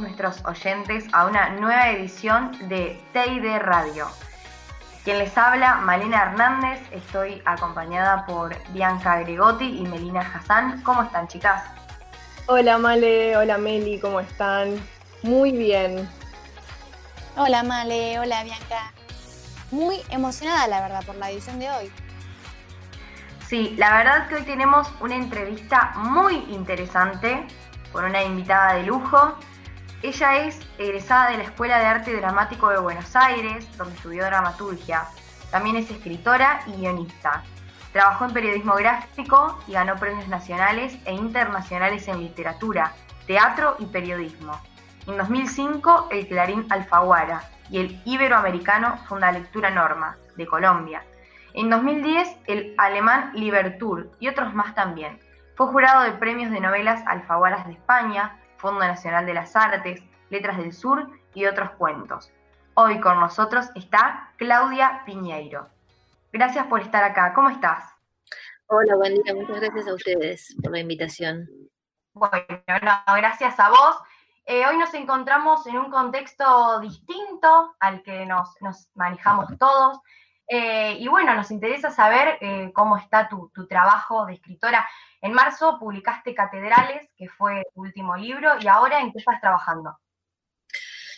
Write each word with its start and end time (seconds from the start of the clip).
Nuestros 0.00 0.44
oyentes 0.44 1.04
a 1.12 1.26
una 1.26 1.50
nueva 1.50 1.90
edición 1.90 2.52
de 2.68 3.00
TID 3.12 3.58
Radio. 3.58 4.08
Quien 5.04 5.18
les 5.18 5.36
habla, 5.36 5.76
Malena 5.76 6.22
Hernández, 6.22 6.80
estoy 6.90 7.42
acompañada 7.46 8.26
por 8.26 8.54
Bianca 8.72 9.18
Gregotti 9.20 9.64
y 9.64 9.82
Melina 9.82 10.20
Hassan. 10.20 10.82
¿Cómo 10.82 11.02
están, 11.02 11.26
chicas? 11.28 11.62
Hola, 12.46 12.78
Male, 12.78 13.36
hola, 13.36 13.58
Meli, 13.58 13.98
¿cómo 14.00 14.20
están? 14.20 14.80
Muy 15.22 15.52
bien. 15.52 16.08
Hola, 17.36 17.62
Male, 17.62 18.18
hola, 18.18 18.44
Bianca. 18.44 18.92
Muy 19.70 20.02
emocionada, 20.10 20.66
la 20.66 20.80
verdad, 20.80 21.04
por 21.04 21.14
la 21.16 21.30
edición 21.30 21.58
de 21.58 21.70
hoy. 21.70 21.92
Sí, 23.46 23.74
la 23.78 23.96
verdad 23.96 24.28
que 24.28 24.36
hoy 24.36 24.42
tenemos 24.42 24.88
una 25.00 25.16
entrevista 25.16 25.92
muy 25.96 26.36
interesante 26.50 27.46
con 27.92 28.04
una 28.04 28.22
invitada 28.22 28.74
de 28.74 28.84
lujo. 28.84 29.34
Ella 30.02 30.46
es 30.46 30.58
egresada 30.78 31.30
de 31.30 31.36
la 31.36 31.42
Escuela 31.42 31.78
de 31.78 31.84
Arte 31.84 32.16
Dramático 32.16 32.70
de 32.70 32.78
Buenos 32.78 33.14
Aires, 33.14 33.68
donde 33.76 33.94
estudió 33.94 34.24
dramaturgia. 34.24 35.04
También 35.50 35.76
es 35.76 35.90
escritora 35.90 36.62
y 36.66 36.72
guionista. 36.72 37.42
Trabajó 37.92 38.24
en 38.24 38.32
periodismo 38.32 38.76
gráfico 38.76 39.62
y 39.66 39.72
ganó 39.72 39.96
premios 39.96 40.26
nacionales 40.28 40.96
e 41.04 41.12
internacionales 41.12 42.08
en 42.08 42.20
literatura, 42.20 42.94
teatro 43.26 43.76
y 43.78 43.84
periodismo. 43.86 44.58
En 45.06 45.18
2005, 45.18 46.08
el 46.10 46.26
Clarín 46.28 46.66
Alfaguara 46.70 47.42
y 47.68 47.80
el 47.80 48.00
Iberoamericano 48.06 48.96
Funda 49.06 49.30
Lectura 49.32 49.68
Norma, 49.68 50.16
de 50.34 50.46
Colombia. 50.46 51.04
En 51.52 51.68
2010, 51.68 52.38
el 52.46 52.74
alemán 52.78 53.32
Libertur 53.34 54.10
y 54.18 54.28
otros 54.28 54.54
más 54.54 54.74
también. 54.74 55.20
Fue 55.56 55.66
jurado 55.66 56.04
de 56.04 56.12
premios 56.12 56.50
de 56.52 56.60
novelas 56.60 57.02
Alfaguaras 57.06 57.66
de 57.66 57.74
España, 57.74 58.38
Fondo 58.60 58.80
Nacional 58.80 59.24
de 59.24 59.34
las 59.34 59.56
Artes, 59.56 60.02
Letras 60.28 60.58
del 60.58 60.74
Sur 60.74 61.08
y 61.34 61.46
otros 61.46 61.70
cuentos. 61.72 62.30
Hoy 62.74 63.00
con 63.00 63.18
nosotros 63.18 63.70
está 63.74 64.32
Claudia 64.36 65.02
Piñeiro. 65.06 65.68
Gracias 66.30 66.66
por 66.66 66.80
estar 66.80 67.02
acá. 67.02 67.32
¿Cómo 67.32 67.48
estás? 67.48 67.84
Hola, 68.66 68.96
buen 68.96 69.14
día. 69.14 69.34
Muchas 69.34 69.60
gracias 69.60 69.88
a 69.88 69.94
ustedes 69.94 70.56
por 70.62 70.72
la 70.72 70.80
invitación. 70.80 71.48
Bueno, 72.12 72.30
gracias 73.16 73.58
a 73.58 73.70
vos. 73.70 73.96
Eh, 74.44 74.66
hoy 74.66 74.76
nos 74.76 74.92
encontramos 74.92 75.66
en 75.66 75.78
un 75.78 75.90
contexto 75.90 76.80
distinto 76.80 77.74
al 77.80 78.02
que 78.02 78.26
nos, 78.26 78.54
manejamos 78.94 79.56
todos. 79.58 80.00
Eh, 80.46 80.96
y 80.98 81.08
bueno, 81.08 81.34
nos 81.34 81.50
interesa 81.50 81.90
saber 81.90 82.36
eh, 82.40 82.72
cómo 82.74 82.98
está 82.98 83.28
tu, 83.28 83.50
tu, 83.54 83.66
trabajo 83.66 84.26
de 84.26 84.34
escritora. 84.34 84.86
En 85.20 85.32
marzo 85.32 85.78
publicaste 85.78 86.34
Catedrales, 86.34 87.08
que 87.16 87.28
fue 87.28 87.62
tu 87.74 87.82
último 87.82 88.16
libro, 88.16 88.52
y 88.60 88.68
ahora 88.68 89.00
en 89.00 89.12
qué 89.12 89.18
estás 89.18 89.40
trabajando. 89.40 89.98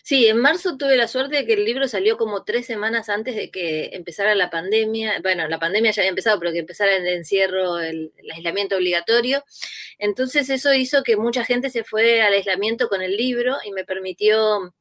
Sí, 0.04 0.26
en 0.26 0.38
marzo 0.38 0.76
tuve 0.76 0.96
la 0.96 1.06
suerte 1.06 1.36
de 1.36 1.46
que 1.46 1.52
el 1.52 1.64
libro 1.64 1.86
salió 1.86 2.16
como 2.16 2.42
tres 2.42 2.66
semanas 2.66 3.08
antes 3.08 3.36
de 3.36 3.52
que 3.52 3.90
empezara 3.92 4.34
la 4.34 4.50
pandemia. 4.50 5.20
Bueno, 5.22 5.46
la 5.46 5.60
pandemia 5.60 5.92
ya 5.92 6.02
había 6.02 6.10
empezado, 6.10 6.40
pero 6.40 6.52
que 6.52 6.58
empezara 6.58 6.96
el 6.96 7.06
encierro, 7.06 7.78
el, 7.78 8.12
aislamiento 8.34 8.76
obligatorio. 8.76 9.44
Entonces 9.98 10.50
eso 10.50 10.74
hizo 10.74 11.04
que 11.04 11.16
mucha 11.16 11.44
gente 11.44 11.70
se 11.70 11.84
fue 11.84 12.20
al 12.20 12.32
aislamiento 12.32 12.88
con 12.88 13.00
el 13.00 13.16
libro 13.16 13.56
y 13.64 13.70
me 13.72 13.84
permitió 13.84 14.74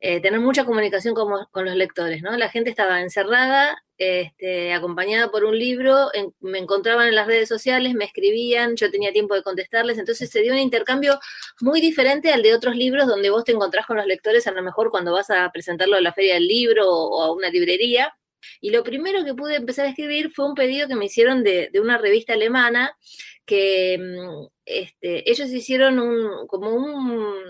eh, 0.00 0.20
tener 0.20 0.40
mucha 0.40 0.64
comunicación 0.64 1.14
con, 1.14 1.46
con, 1.50 1.64
los 1.64 1.74
lectores, 1.74 2.22
¿no? 2.22 2.36
La 2.36 2.50
gente 2.50 2.70
estaba 2.70 3.00
encerrada 3.00 3.82
este, 3.98 4.74
acompañada 4.74 5.30
por 5.30 5.44
un 5.44 5.58
libro, 5.58 6.10
me 6.40 6.58
encontraban 6.58 7.08
en 7.08 7.14
las 7.14 7.26
redes 7.26 7.48
sociales, 7.48 7.94
me 7.94 8.04
escribían, 8.04 8.76
yo 8.76 8.90
tenía 8.90 9.10
tiempo 9.12 9.34
de 9.34 9.42
contestarles, 9.42 9.96
entonces 9.98 10.30
se 10.30 10.42
dio 10.42 10.52
un 10.52 10.58
intercambio 10.58 11.18
muy 11.60 11.80
diferente 11.80 12.30
al 12.30 12.42
de 12.42 12.54
otros 12.54 12.76
libros 12.76 13.06
donde 13.06 13.30
vos 13.30 13.44
te 13.44 13.52
encontrás 13.52 13.86
con 13.86 13.96
los 13.96 14.06
lectores 14.06 14.46
a 14.46 14.52
lo 14.52 14.62
mejor 14.62 14.90
cuando 14.90 15.12
vas 15.12 15.30
a 15.30 15.50
presentarlo 15.50 15.96
a 15.96 16.02
la 16.02 16.12
feria 16.12 16.34
del 16.34 16.46
libro 16.46 16.90
o 16.90 17.22
a 17.22 17.32
una 17.32 17.48
librería. 17.48 18.14
Y 18.60 18.70
lo 18.70 18.82
primero 18.82 19.24
que 19.24 19.34
pude 19.34 19.56
empezar 19.56 19.86
a 19.86 19.90
escribir 19.90 20.30
fue 20.30 20.46
un 20.46 20.54
pedido 20.54 20.88
que 20.88 20.96
me 20.96 21.06
hicieron 21.06 21.42
de, 21.42 21.70
una 21.80 21.98
revista 21.98 22.34
alemana 22.34 22.96
que 23.44 23.98
mm, 23.98 24.46
este, 24.64 25.30
ellos 25.30 25.48
hicieron 25.50 26.00
un, 26.00 26.46
como 26.48 26.70
un, 26.70 27.42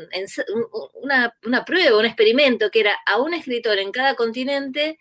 una, 1.02 1.34
una 1.44 1.64
prueba, 1.64 1.98
un 1.98 2.04
experimento, 2.04 2.70
que 2.70 2.80
era 2.80 2.96
a 3.06 3.18
un 3.20 3.34
escritor 3.34 3.78
en 3.78 3.92
cada 3.92 4.14
continente 4.14 4.98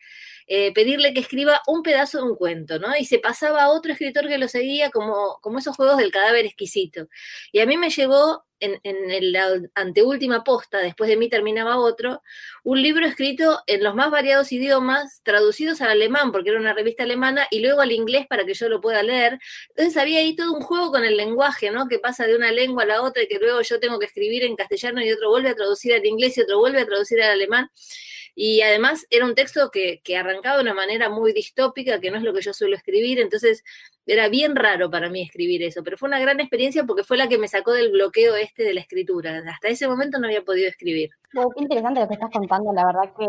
eh, 0.48 0.72
pedirle 0.74 1.12
que 1.14 1.22
escriba 1.22 1.62
un 1.66 1.82
pedazo 1.82 2.20
de 2.20 2.26
un 2.26 2.36
cuento, 2.36 2.78
¿no? 2.78 2.96
Y 2.96 3.06
se 3.06 3.18
pasaba 3.18 3.64
a 3.64 3.70
otro 3.70 3.92
escritor 3.92 4.28
que 4.28 4.38
lo 4.38 4.48
seguía 4.48 4.92
como, 4.92 5.40
como 5.42 5.58
esos 5.58 5.76
juegos 5.76 5.98
del 5.98 6.12
cadáver 6.12 6.46
exquisito. 6.46 7.08
Y 7.52 7.62
a 7.62 7.66
mí 7.66 7.78
me 7.78 7.90
llegó 7.90 8.46
en, 8.66 8.80
en 8.84 9.32
la 9.32 9.62
anteúltima 9.76 10.44
posta, 10.44 10.80
después 10.80 11.10
de 11.10 11.18
mí 11.18 11.30
terminaba 11.30 11.78
otro, 11.78 12.22
un 12.64 12.82
libro 12.82 13.06
escrito 13.06 13.62
en 13.68 13.84
los 13.84 13.96
más 13.96 14.12
variados 14.12 14.52
idiomas, 14.52 15.22
traducidos 15.24 15.82
al 15.82 15.92
alemán, 15.92 16.32
porque 16.32 16.50
era 16.50 16.60
una 16.60 16.74
revista 16.74 17.04
alemana, 17.04 17.48
y 17.52 17.60
luego 17.60 17.82
al 17.82 17.92
inglés 17.92 18.28
para 18.28 18.46
que 18.46 18.54
yo 18.54 18.70
lo 18.70 18.82
pueda 18.82 19.04
leer. 19.04 19.40
Entonces 19.70 19.98
había 19.98 20.20
ahí 20.20 20.36
todo 20.36 20.54
un 20.54 20.62
juego 20.62 20.92
con 20.92 21.06
el 21.06 21.18
lenguaje, 21.18 21.72
¿no? 21.72 21.88
Que 21.88 22.00
pasa 22.00 22.26
de 22.26 22.36
una 22.36 22.52
lengua 22.52 22.84
a 22.84 22.88
la 22.88 23.02
otra 23.02 23.24
y 23.24 23.28
que 23.28 23.40
luego 23.40 23.62
yo 23.62 23.80
tengo 23.80 24.00
que 24.00 24.08
escribir 24.08 24.44
en 24.44 24.56
castellano 24.56 25.02
y 25.02 25.12
otro 25.12 25.30
vuelve 25.30 25.50
a 25.50 25.56
traducir 25.56 25.94
al 25.94 26.06
inglés 26.06 26.38
y 26.38 26.42
otro 26.42 26.60
vuelve 26.60 26.82
a 26.82 26.86
traducir 26.86 27.22
al 27.22 27.32
alemán. 27.32 27.70
Y 28.36 28.62
además 28.62 29.08
era 29.10 29.26
un 29.26 29.34
texto 29.34 29.72
que, 29.72 30.02
arrancaba 30.18 30.58
de 30.58 30.64
una 30.64 30.74
manera 30.74 31.10
muy 31.10 31.32
distópica, 31.32 32.00
que 32.02 32.12
no 32.12 32.18
es 32.18 32.24
lo 32.24 32.34
que 32.34 32.42
yo 32.42 32.54
suelo 32.54 32.76
escribir, 32.76 33.20
entonces 33.20 33.64
era 34.06 34.28
bien 34.28 34.56
raro 34.56 34.92
para 34.92 35.10
mí 35.10 35.22
escribir 35.22 35.64
eso, 35.64 35.84
pero 35.84 35.98
fue 35.98 36.10
una 36.10 36.20
gran 36.20 36.40
experiencia 36.40 36.84
porque 36.84 37.04
fue 37.04 37.18
la 37.18 37.28
que 37.28 37.38
me 37.38 37.48
sacó 37.48 37.72
del 37.72 37.92
bloqueo 37.92 38.36
este 38.36 38.64
de 38.64 38.74
la 38.74 38.82
escritura. 38.82 39.42
Hasta 39.50 39.70
ese 39.70 39.88
momento 39.88 40.20
no 40.20 40.28
había 40.28 40.44
podido 40.44 40.68
escribir. 40.68 41.10
qué 41.32 41.62
interesante 41.62 42.02
lo 42.02 42.08
que 42.08 42.14
estás 42.16 42.30
contando, 42.32 42.74
la 42.74 42.86
verdad 42.86 43.14
que 43.18 43.26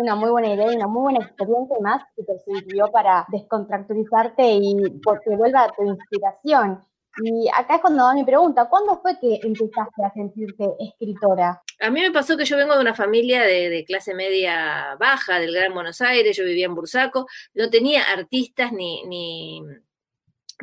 una 0.00 0.14
muy 0.14 0.30
buena 0.30 0.54
idea 0.54 0.72
y 0.72 0.76
una 0.76 0.88
muy 0.88 1.02
buena 1.02 1.24
experiencia 1.24 1.76
más 1.80 2.02
que 2.14 2.22
te 2.22 2.38
sirvió 2.40 2.90
para 2.92 3.24
descontracturizarte 3.28 4.42
y 4.46 4.76
porque 5.02 5.34
vuelva 5.36 5.72
tu 5.76 5.84
inspiración. 5.84 6.80
Y 7.22 7.48
acá 7.48 7.76
es 7.76 7.80
cuando 7.80 8.04
da 8.04 8.14
mi 8.14 8.24
pregunta, 8.24 8.68
¿cuándo 8.68 9.00
fue 9.00 9.18
que 9.20 9.40
empezaste 9.42 10.04
a 10.04 10.12
sentirte 10.12 10.64
escritora? 10.78 11.62
A 11.80 11.90
mí 11.90 12.00
me 12.00 12.10
pasó 12.10 12.36
que 12.36 12.44
yo 12.44 12.56
vengo 12.56 12.74
de 12.74 12.80
una 12.80 12.94
familia 12.94 13.42
de, 13.42 13.84
clase 13.86 14.14
media 14.14 14.96
baja, 14.98 15.38
del 15.38 15.54
Gran 15.54 15.74
Buenos 15.74 16.00
Aires, 16.00 16.36
yo 16.36 16.44
vivía 16.44 16.66
en 16.66 16.74
Bursaco, 16.74 17.26
no 17.54 17.70
tenía 17.70 18.02
artistas 18.12 18.72
ni, 18.72 19.04
ni 19.04 19.62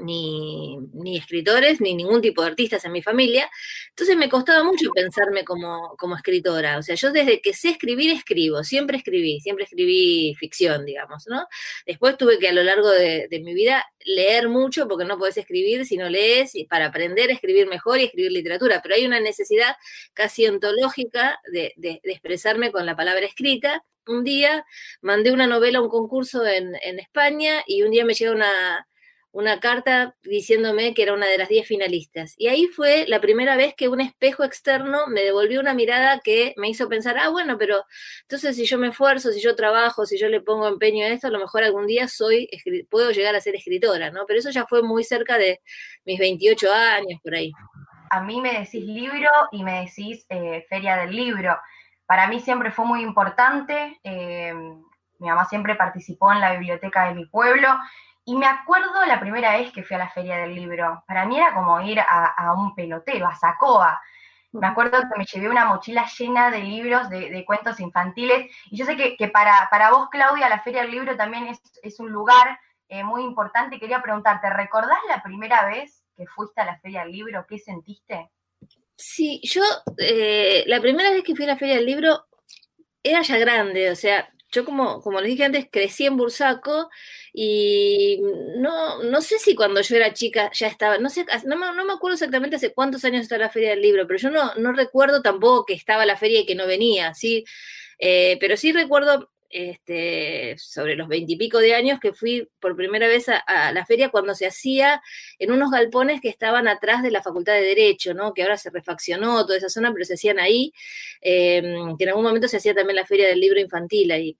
ni, 0.02 0.78
ni, 0.94 1.18
escritores, 1.18 1.82
ni 1.82 1.96
ningún 1.96 2.22
tipo 2.22 2.42
de 2.42 2.50
artistas 2.50 2.84
en 2.86 2.92
mi 2.92 3.02
familia. 3.02 3.50
Entonces 3.90 4.18
me 4.18 4.30
costaba 4.30 4.64
mucho 4.64 4.90
pensarme 4.94 5.44
como, 5.44 5.96
como, 5.98 6.16
escritora. 6.16 6.78
O 6.78 6.84
sea, 6.84 6.96
yo 6.96 7.12
desde 7.12 7.42
que 7.42 7.54
sé 7.54 7.70
escribir, 7.70 8.12
escribo. 8.12 8.64
Siempre 8.64 8.98
escribí, 8.98 9.40
siempre 9.40 9.66
escribí 9.66 10.36
ficción, 10.36 10.86
digamos, 10.86 11.26
¿no? 11.28 11.48
Después 11.86 12.18
tuve 12.18 12.40
que 12.40 12.50
a 12.50 12.54
lo 12.54 12.64
largo 12.64 12.90
de, 12.90 13.28
mi 13.42 13.54
vida 13.54 13.86
leer 14.06 14.50
mucho, 14.50 14.88
porque 14.88 15.06
no 15.06 15.18
podés 15.18 15.38
escribir 15.38 15.86
si 15.86 15.98
no 15.98 16.10
lees, 16.10 16.56
y 16.56 16.66
para 16.66 16.88
aprender 16.88 17.30
a 17.30 17.34
escribir 17.34 17.68
mejor 17.68 18.00
y 18.00 18.04
escribir 18.04 18.32
literatura. 18.32 18.82
Pero 18.82 18.96
hay 18.96 19.06
una 19.06 19.20
necesidad 19.20 19.76
casi 20.14 20.48
ontológica 20.48 21.40
de, 21.52 21.74
de 21.78 22.02
expresarme 22.04 22.72
con 22.72 22.86
la 22.86 22.96
palabra 22.96 23.26
escrita. 23.26 23.84
Un 24.08 24.24
día 24.24 24.66
mandé 25.02 25.32
una 25.32 25.48
novela 25.48 25.80
a 25.80 25.82
un 25.82 25.90
concurso 25.90 26.46
en, 26.46 26.76
en 26.82 27.00
España 27.00 27.64
y 27.68 27.84
un 27.84 27.92
día 27.92 28.04
me 28.04 28.16
llega 28.16 28.32
una 28.32 28.88
una 29.34 29.60
carta 29.60 30.16
diciéndome 30.24 30.94
que 30.94 31.04
era 31.04 31.14
una 31.14 31.28
de 31.28 31.38
las 31.38 31.48
10 31.48 31.68
finalistas. 31.68 32.34
Y 32.38 32.48
ahí 32.48 32.68
fue 32.68 33.06
la 33.08 33.22
primera 33.22 33.56
vez 33.56 33.74
que 33.76 33.88
un 33.88 34.02
espejo 34.02 34.44
externo 34.44 35.08
me 35.08 35.22
devolvió 35.22 35.62
una 35.62 35.74
mirada 35.74 36.20
que 36.20 36.54
me 36.58 36.70
hizo 36.70 36.90
pensar, 36.90 37.18
ah, 37.18 37.30
bueno, 37.30 37.58
pero 37.58 37.86
entonces 38.24 38.56
si 38.56 38.66
yo 38.66 38.78
me 38.78 38.90
esfuerzo, 38.90 39.32
si 39.32 39.42
yo 39.42 39.56
trabajo, 39.56 40.06
si 40.06 40.20
yo 40.20 40.28
le 40.28 40.42
pongo 40.42 40.68
empeño 40.68 41.06
a 41.06 41.10
esto, 41.10 41.28
a 41.28 41.32
lo 41.32 41.40
mejor 41.40 41.64
algún 41.64 41.88
día 41.88 42.08
soy, 42.08 42.50
puedo 42.90 43.12
llegar 43.12 43.36
a 43.36 43.42
ser 43.42 43.56
escritora, 43.56 44.12
¿no? 44.12 44.26
Pero 44.28 44.40
eso 44.40 44.50
ya 44.50 44.66
fue 44.66 44.84
muy 44.84 45.04
cerca 45.04 45.38
de 45.38 45.62
mis 46.06 46.20
28 46.20 46.74
años, 46.74 47.20
por 47.24 47.36
ahí. 47.36 47.52
A 48.10 48.22
mí 48.22 48.42
me 48.42 48.60
decís 48.60 48.84
libro 48.84 49.30
y 49.52 49.64
me 49.64 49.86
decís 49.86 50.26
eh, 50.28 50.66
feria 50.68 50.98
del 50.98 51.16
libro. 51.16 51.58
Para 52.06 52.28
mí 52.28 52.42
siempre 52.42 52.72
fue 52.72 52.84
muy 52.84 53.02
importante. 53.02 53.98
Eh, 54.04 54.54
mi 55.20 55.28
mamá 55.28 55.46
siempre 55.46 55.76
participó 55.76 56.34
en 56.34 56.42
la 56.42 56.52
biblioteca 56.52 57.08
de 57.08 57.16
mi 57.16 57.26
pueblo 57.28 57.70
Y 58.26 58.36
me 58.36 58.46
acuerdo 58.46 59.06
la 59.06 59.20
primera 59.20 59.58
vez 59.58 59.72
que 59.72 59.84
fui 59.84 59.96
a 59.96 60.00
la 60.00 60.10
feria 60.10 60.38
del 60.38 60.54
libro. 60.54 61.04
Para 61.08 61.26
mí 61.26 61.38
era 61.38 61.54
como 61.54 61.82
ir 61.82 62.00
a, 62.00 62.54
un 62.56 62.76
pelotero, 62.76 63.28
a 63.28 63.36
Sacoa. 63.36 64.00
Me 64.52 64.68
acuerdo 64.68 65.00
que 65.00 65.18
me 65.18 65.26
llevé 65.26 65.50
una 65.50 65.66
mochila 65.66 66.06
llena 66.18 66.52
de 66.52 66.60
libros, 66.60 67.10
de, 67.10 67.44
cuentos 67.46 67.80
infantiles. 67.80 68.52
Y 68.70 68.78
yo 68.78 68.86
sé 68.86 68.96
que, 68.96 69.28
para, 69.30 69.68
para, 69.72 69.92
vos, 69.92 70.10
Claudia, 70.10 70.50
la 70.50 70.62
Feria 70.62 70.84
del 70.84 70.92
Libro 70.92 71.18
también 71.18 71.48
es, 71.82 72.00
un 72.00 72.12
lugar 72.12 72.60
eh, 72.90 73.04
muy 73.04 73.24
importante. 73.24 73.80
Quería 73.80 74.02
preguntarte, 74.02 74.50
¿recordás 74.50 75.00
la 75.08 75.24
primera 75.24 75.66
vez 75.66 76.04
que 76.16 76.28
fuiste 76.28 76.62
a 76.62 76.66
la 76.66 76.80
Feria 76.80 77.02
del 77.02 77.14
Libro? 77.14 77.46
¿Qué 77.48 77.58
sentiste? 77.58 78.30
Sí, 78.96 79.42
yo 79.44 79.64
eh, 79.98 80.64
la 80.68 80.80
primera 80.80 81.10
vez 81.10 81.24
que 81.24 81.36
fui 81.36 81.46
a 81.46 81.50
la 81.50 81.58
Feria 81.58 81.76
del 81.76 81.88
Libro 81.88 82.28
era 83.02 83.22
ya 83.24 83.38
grande, 83.40 83.90
o 83.90 83.96
sea, 83.96 84.30
yo 84.52 84.66
como, 84.66 85.02
como 85.02 85.22
les 85.22 85.32
dije 85.32 85.46
antes, 85.46 85.68
crecí 85.72 86.06
en 86.06 86.18
Bursaco 86.18 86.90
y 87.34 88.22
no, 88.58 89.04
no 89.04 89.22
sé 89.22 89.40
si 89.40 89.56
cuando 89.56 89.82
yo 89.82 89.96
era 89.96 90.14
chica 90.14 90.52
ya 90.54 90.68
estaba, 90.68 90.98
no 90.98 91.10
sé, 91.10 91.26
no 91.46 91.58
me, 91.58 91.74
no 91.74 91.86
me 91.86 91.94
acuerdo 91.94 92.16
exactamente 92.16 92.58
hace 92.58 92.74
cuántos 92.74 93.06
años 93.06 93.22
está 93.22 93.38
la 93.38 93.50
Feria 93.50 93.72
del 93.72 93.82
Libro, 93.82 94.06
pero 94.08 94.20
yo 94.20 94.30
no, 94.30 94.54
no 94.56 94.74
recuerdo 94.74 95.22
tampoco 95.22 95.66
que 95.66 95.74
estaba 95.74 96.06
la 96.06 96.18
feria 96.18 96.42
y 96.42 96.46
que 96.46 96.56
no 96.56 96.68
venía, 96.68 97.14
¿sí? 97.14 97.46
Eh, 98.00 98.38
pero 98.40 98.58
sí 98.58 98.74
recuerdo 98.74 99.30
este, 99.52 100.56
sobre 100.58 100.96
los 100.96 101.08
veintipico 101.08 101.60
de 101.60 101.76
años 101.76 102.00
que 102.00 102.14
fui 102.14 102.50
por 102.60 102.76
primera 102.76 103.08
vez 103.08 103.28
a, 103.30 103.72
la 103.72 103.86
feria 103.86 104.10
cuando 104.10 104.34
se 104.36 104.48
hacía 104.48 105.02
en 105.40 105.52
unos 105.52 105.72
galpones 105.72 106.22
que 106.22 106.30
estaban 106.30 106.68
atrás 106.68 107.04
de 107.04 107.12
la 107.12 107.22
Facultad 107.22 107.54
de 107.54 107.62
Derecho, 107.62 108.14
¿no? 108.14 108.34
que 108.34 108.44
ahora 108.44 108.58
se 108.58 108.70
refaccionó 108.70 109.46
toda 109.46 109.58
esa 109.58 109.70
zona, 109.70 109.92
pero 109.94 110.06
se 110.06 110.16
hacían 110.16 110.40
ahí, 110.40 110.74
em, 111.22 111.98
que 111.98 112.04
en 112.06 112.10
algún 112.10 112.24
momento 112.24 112.48
se 112.48 112.58
hacía 112.58 112.74
también 112.74 112.96
la 112.96 113.06
feria 113.06 113.28
del 113.28 113.40
libro 113.40 113.60
infantil 113.60 114.12
ahí. 114.12 114.38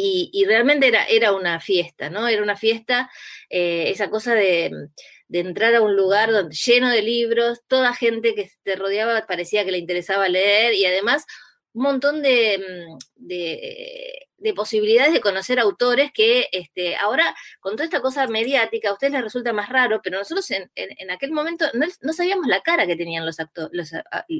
Y, 0.00 0.44
realmente 0.46 0.86
era, 0.86 1.04
era 1.06 1.32
una 1.32 1.58
fiesta, 1.58 2.08
¿no? 2.08 2.28
Era 2.28 2.42
una 2.42 2.56
fiesta, 2.56 3.10
eh, 3.50 3.90
esa 3.90 4.10
cosa 4.10 4.34
de, 4.34 4.70
de 5.28 5.40
entrar 5.40 5.74
a 5.74 5.82
un 5.82 5.96
lugar 5.96 6.30
donde, 6.32 6.54
lleno 6.54 6.88
de 6.88 7.02
libros, 7.02 7.62
toda 7.66 7.94
gente 7.94 8.34
que 8.34 8.50
te 8.62 8.76
rodeaba 8.76 9.26
parecía 9.26 9.64
que 9.64 9.72
le 9.72 9.78
interesaba 9.78 10.28
leer 10.28 10.74
y 10.74 10.84
además 10.86 11.26
un 11.72 11.82
montón 11.82 12.22
de, 12.22 12.58
mm, 12.58 13.28
de 14.38 14.54
posibilidades 14.54 15.12
de 15.12 15.20
conocer 15.20 15.58
autores 15.58 16.12
que 16.12 16.48
este, 16.52 16.96
ahora, 16.96 17.34
con 17.60 17.72
toda 17.72 17.84
esta 17.84 18.00
cosa 18.00 18.26
mediática, 18.28 18.88
a 18.88 18.92
ustedes 18.92 19.12
les 19.12 19.22
resulta 19.22 19.52
más 19.52 19.68
raro, 19.68 20.00
pero 20.02 20.18
nosotros 20.18 20.48
en, 20.52 20.70
en, 20.74 21.10
aquel 21.10 21.32
momento 21.32 21.66
no, 21.74 22.12
sabíamos 22.12 22.46
la 22.46 22.60
cara 22.60 22.86
que 22.86 22.96
tenían 22.96 23.26
los, 23.26 23.36
los, 23.72 23.92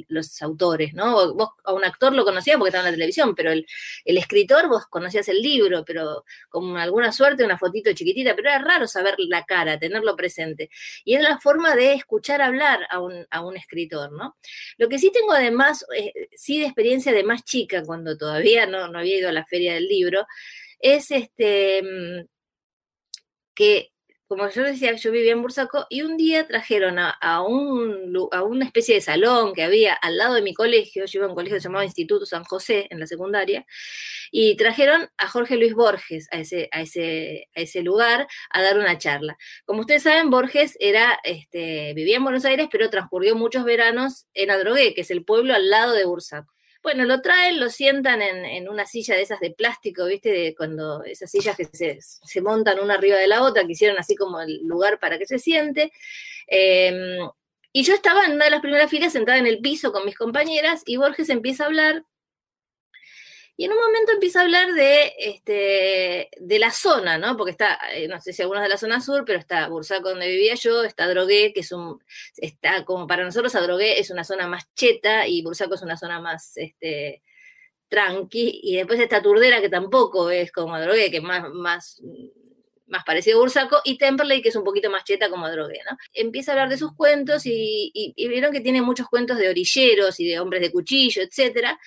los, 0.09 0.43
autores, 0.43 0.95
¿no? 0.95 1.35
Vos 1.35 1.51
a 1.65 1.73
un 1.73 1.85
actor 1.85 2.15
lo 2.15 2.25
conocías 2.25 2.57
porque 2.57 2.69
estaba 2.69 2.87
en 2.87 2.93
la 2.93 2.97
televisión, 2.97 3.35
pero 3.35 3.51
el, 3.51 3.67
el, 4.05 4.19
escritor 4.19 4.69
vos 4.69 4.87
conocías 4.87 5.29
el 5.29 5.43
libro, 5.43 5.85
pero 5.85 6.25
con 6.49 6.77
alguna 6.77 7.11
suerte, 7.11 7.45
una 7.45 7.59
fotito 7.59 7.93
chiquitita, 7.93 8.37
pero 8.37 8.51
era 8.51 8.59
raro 8.59 8.87
saber 8.87 9.17
la 9.19 9.45
cara, 9.45 9.79
tenerlo 9.79 10.15
presente. 10.15 10.71
Y 11.05 11.15
era 11.15 11.29
la 11.29 11.39
forma 11.39 11.75
de 11.75 11.95
escuchar 11.95 12.41
hablar 12.41 12.87
a 12.91 13.01
un, 13.01 13.27
a 13.31 13.41
un 13.41 13.57
escritor, 13.57 14.13
¿no? 14.13 14.37
Lo 14.77 14.89
que 14.89 14.99
sí 14.99 15.11
tengo 15.13 15.33
además, 15.33 15.85
eh, 15.97 16.29
sí 16.37 16.61
de 16.61 16.67
experiencia 16.67 17.13
de 17.13 17.25
más 17.25 17.45
chica, 17.45 17.83
cuando 17.83 18.17
todavía 18.17 18.67
no, 18.67 18.89
no 18.89 19.01
había 19.01 19.19
ido 19.19 19.29
a 19.29 19.33
la 19.33 19.45
feria 19.45 19.75
del 19.75 19.88
libro, 19.89 20.27
es 20.81 21.11
este 21.11 21.83
que, 23.59 23.91
como 24.29 24.49
yo 24.51 24.63
decía, 24.63 24.93
yo 24.93 25.11
vivía 25.11 25.33
en 25.33 25.43
Bursaco 25.43 25.87
y 25.91 26.03
un 26.03 26.17
día 26.17 26.47
trajeron 26.47 26.99
a, 27.01 27.43
un, 27.43 28.15
a 28.31 28.43
una 28.45 28.65
especie 28.67 28.95
de 28.95 29.01
salón 29.01 29.53
que 29.53 29.65
había 29.65 29.95
al 29.95 30.17
lado 30.17 30.35
de 30.35 30.43
mi 30.43 30.55
colegio, 30.55 31.07
yo 31.07 31.19
iba 31.19 31.27
a 31.27 31.31
un 31.31 31.35
colegio 31.35 31.59
llamado 31.59 31.85
Instituto 31.85 32.25
San 32.25 32.45
José 32.45 32.87
en 32.91 33.01
la 33.01 33.09
secundaria, 33.09 33.67
y 34.31 34.57
trajeron 34.57 35.09
a 35.17 35.29
Jorge 35.29 35.57
Luis 35.57 35.75
Borges 35.75 36.29
a 36.31 36.39
ese, 36.39 36.69
a 36.71 36.83
ese, 36.83 37.49
a 37.57 37.61
ese 37.63 37.83
lugar 37.83 38.29
a 38.51 38.63
dar 38.63 38.79
una 38.79 38.97
charla. 38.99 39.37
Como 39.65 39.81
ustedes 39.81 40.05
saben, 40.05 40.31
Borges 40.31 40.77
era, 40.79 41.19
este, 41.25 41.95
vivía 41.95 42.19
en 42.19 42.25
Buenos 42.25 42.45
Aires, 42.45 42.69
pero 42.71 42.91
transcurrió 42.91 43.35
muchos 43.35 43.65
veranos 43.65 44.27
en 44.35 44.53
Adrogué, 44.53 44.95
que 44.95 45.01
es 45.01 45.11
el 45.11 45.25
pueblo 45.25 45.55
al 45.55 45.69
lado 45.69 45.95
de 45.95 46.05
Bursaco. 46.05 46.55
Bueno, 46.89 47.05
lo 47.05 47.21
traen, 47.21 47.61
lo 47.61 47.69
sientan 47.69 48.23
en, 48.23 48.67
una 48.67 48.87
silla 48.87 49.15
de 49.15 49.21
esas 49.21 49.41
de 49.41 49.51
plástico, 49.51 50.07
¿viste? 50.07 50.31
De 50.31 50.55
cuando 50.57 51.05
esas 51.05 51.31
sillas 51.31 51.55
que 51.55 51.67
se, 51.67 52.41
montan 52.41 52.81
una 52.81 52.95
arriba 52.95 53.19
de 53.19 53.29
la 53.29 53.43
otra, 53.43 53.67
que 53.67 53.73
hicieron 53.73 53.99
así 53.99 54.17
como 54.17 54.41
el 54.41 54.63
lugar 54.65 54.99
para 54.99 55.19
que 55.19 55.27
se 55.27 55.39
siente. 55.39 55.93
Em, 56.47 57.29
y 57.75 57.83
yo 57.83 57.93
estaba 57.93 58.25
en 58.25 58.33
una 58.33 58.47
de 58.47 58.53
las 58.53 58.63
primeras 58.63 58.89
filas 58.89 59.13
sentada 59.13 59.37
en 59.37 59.47
el 59.47 59.59
piso 59.59 59.93
con 59.93 60.07
mis 60.07 60.17
compañeras 60.17 60.83
y 60.87 60.97
Borges 60.97 61.29
empieza 61.29 61.65
a 61.65 61.67
hablar 61.67 62.07
y 63.61 63.65
en 63.65 63.73
un 63.73 63.79
momento 63.81 64.13
empieza 64.13 64.39
a 64.39 64.43
hablar 64.45 64.73
de, 64.73 65.15
este, 65.19 66.31
de 66.39 66.59
la 66.61 66.71
zona, 66.71 67.19
¿no? 67.19 67.37
Porque 67.37 67.51
está, 67.51 67.77
eh, 67.93 68.07
no 68.07 68.21
sé 68.21 68.33
si 68.33 68.41
algunos 68.41 68.63
de 68.63 68.69
la 68.69 68.79
zona 68.79 69.01
sur, 69.01 69.25
pero 69.27 69.41
está 69.41 69.67
Bursaco 69.69 70.11
donde 70.11 70.29
vivía 70.29 70.55
yo, 70.55 70.85
está 70.85 71.09
Drogué, 71.09 71.53
que 71.53 71.61
es 71.61 71.73
un, 71.73 72.01
está 72.37 72.85
como 72.85 73.09
para 73.09 73.25
nosotros 73.25 73.57
Adrogué 73.57 73.99
es 73.99 74.11
una 74.11 74.23
zona 74.23 74.47
más 74.47 74.73
cheta 74.77 75.27
y 75.27 75.43
Bursaco 75.43 75.75
es 75.75 75.83
una 75.83 75.97
zona 75.97 76.21
más, 76.21 76.57
este, 76.57 77.25
tranqui, 77.89 78.61
y 78.63 78.77
después 78.77 79.01
está 79.01 79.23
Turdera, 79.23 79.61
que 79.61 79.69
tampoco 79.69 80.31
es 80.31 80.53
como 80.53 80.77
Adrogué, 80.77 81.11
que 81.11 81.21
más, 81.21 81.51
más 81.53 82.01
más 82.89 83.05
parecido 83.05 83.39
a 83.39 83.41
Bursaco, 83.41 83.81
y 83.85 83.99
Temperley, 83.99 84.43
que 84.43 84.49
es 84.49 84.57
un 84.57 84.65
poquito 84.65 84.91
más 84.91 85.05
cheta 85.05 85.31
como 85.31 85.51
Drogué, 85.51 85.81
¿no? 85.89 85.97
Empieza 86.13 86.53
a 86.53 86.55
hablar 86.55 86.69
de 86.69 86.79
sus 86.79 86.95
cuentos 86.95 87.43
y, 87.47 88.15
vieron 88.17 88.53
que 88.53 88.61
tiene 88.61 88.83
muchos 88.83 89.09
cuentos 89.09 89.39
de 89.39 89.49
orilleros 89.49 90.19
y 90.21 90.29
de 90.29 90.41
hombres 90.41 90.61
de 90.63 90.73
cuchillo, 90.73 91.23
etcétera. 91.23 91.79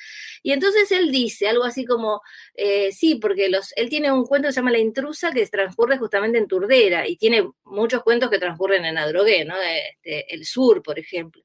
Y 0.44 0.52
entonces 0.54 0.92
él 0.92 1.12
dice 1.12 1.48
algo 1.48 1.64
así 1.64 1.86
como, 1.86 2.22
eh, 2.56 2.92
sí, 2.92 3.16
porque 3.16 3.50
los, 3.50 3.74
él 3.76 3.90
tiene 3.90 4.12
un 4.12 4.26
cuento 4.26 4.48
que 4.48 4.54
se 4.54 4.60
llama 4.60 4.72
La 4.72 4.80
intrusa 4.80 5.32
que 5.32 5.46
transcurre 5.48 5.98
justamente 5.98 6.38
en 6.38 6.48
Turdera 6.48 7.08
y 7.08 7.16
tiene 7.18 7.50
muchos 7.66 8.04
cuentos 8.04 8.30
que 8.30 8.40
transcurren 8.40 8.86
en 8.86 8.98
Adrogué, 8.98 9.46
¿no? 9.46 9.56
Este, 9.62 10.34
el 10.34 10.46
sur, 10.46 10.82
por 10.82 10.98
ejemplo. 11.00 11.44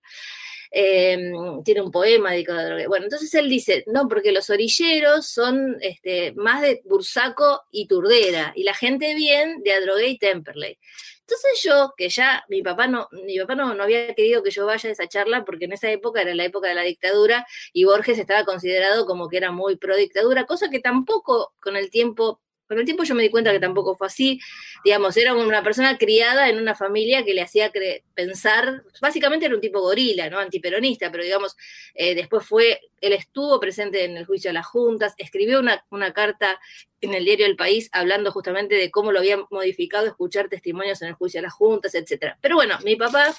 Em, 0.70 1.62
tiene 1.62 1.82
un 1.82 1.90
poema 1.90 2.32
dedicado 2.32 2.58
a 2.58 2.64
drogué. 2.64 2.86
Bueno, 2.86 3.04
entonces 3.04 3.32
él 3.34 3.48
dice, 3.48 3.84
no, 3.86 4.08
porque 4.08 4.32
los 4.32 4.50
orilleros 4.50 5.28
son 5.28 5.76
este, 5.80 6.32
más 6.32 6.62
de 6.62 6.82
Bursaco 6.84 7.62
y 7.70 7.86
Turdera, 7.86 8.52
y 8.56 8.64
la 8.64 8.74
gente 8.74 9.14
bien 9.14 9.62
de 9.62 9.72
Adrogué 9.72 10.08
y 10.08 10.18
Temperley. 10.18 10.78
Entonces 11.20 11.60
yo, 11.64 11.92
que 11.96 12.08
ya 12.08 12.44
mi 12.48 12.62
papá 12.62 12.86
no, 12.86 13.08
mi 13.10 13.36
papá 13.40 13.56
no, 13.56 13.74
no, 13.74 13.82
había 13.82 14.14
querido 14.14 14.44
que 14.44 14.52
yo 14.52 14.64
vaya 14.64 14.88
a 14.88 14.92
esa 14.92 15.08
charla 15.08 15.44
porque 15.44 15.64
en 15.64 15.72
esa 15.72 15.90
época 15.90 16.22
era 16.22 16.32
la 16.36 16.44
época 16.44 16.68
de 16.68 16.76
la 16.76 16.82
dictadura 16.82 17.44
y 17.72 17.84
Borges 17.84 18.18
estaba 18.18 18.44
considerado 18.44 19.06
como 19.06 19.28
que 19.28 19.38
era 19.38 19.50
muy 19.50 19.76
pro 19.76 19.96
dictadura, 19.96 20.46
cosa 20.46 20.70
que 20.70 20.78
tampoco 20.78 21.52
con 21.60 21.76
el 21.76 21.90
tiempo 21.90 22.40
con 22.66 22.78
el 22.78 22.84
tiempo 22.84 23.04
yo 23.04 23.14
me 23.14 23.22
di 23.22 23.30
cuenta 23.30 23.52
que 23.52 23.60
tampoco 23.60 23.94
fue 23.94 24.06
así. 24.06 24.40
Digamos, 24.84 25.16
era 25.16 25.34
una 25.34 25.62
persona 25.62 25.96
criada 25.98 26.48
en 26.48 26.58
una 26.58 26.74
familia 26.74 27.24
que 27.24 27.34
le 27.34 27.42
hacía 27.42 27.72
pensar, 28.14 28.82
básicamente 29.00 29.46
era 29.46 29.54
un 29.54 29.60
tipo 29.60 29.80
gorila, 29.80 30.28
¿no? 30.30 30.38
Antiperonista, 30.38 31.10
pero 31.10 31.24
digamos, 31.24 31.56
eh, 31.94 32.14
después 32.14 32.46
fue, 32.46 32.80
él 33.00 33.12
estuvo 33.12 33.58
presente 33.60 34.04
en 34.04 34.16
el 34.16 34.26
juicio 34.26 34.50
de 34.50 34.54
las 34.54 34.66
juntas, 34.66 35.14
escribió 35.18 35.60
una, 35.60 35.84
una, 35.90 36.12
carta 36.12 36.60
en 37.00 37.14
el 37.14 37.24
diario 37.24 37.46
El 37.46 37.56
País 37.56 37.88
hablando 37.92 38.32
justamente 38.32 38.74
de 38.74 38.90
cómo 38.90 39.12
lo 39.12 39.18
habían 39.18 39.44
modificado 39.50 40.06
escuchar 40.06 40.48
testimonios 40.48 41.02
en 41.02 41.08
el 41.08 41.14
juicio 41.14 41.38
de 41.38 41.42
las 41.42 41.52
juntas, 41.52 41.94
etc. 41.94 42.34
Pero 42.40 42.56
bueno, 42.56 42.78
mi 42.84 42.96
papá 42.96 43.34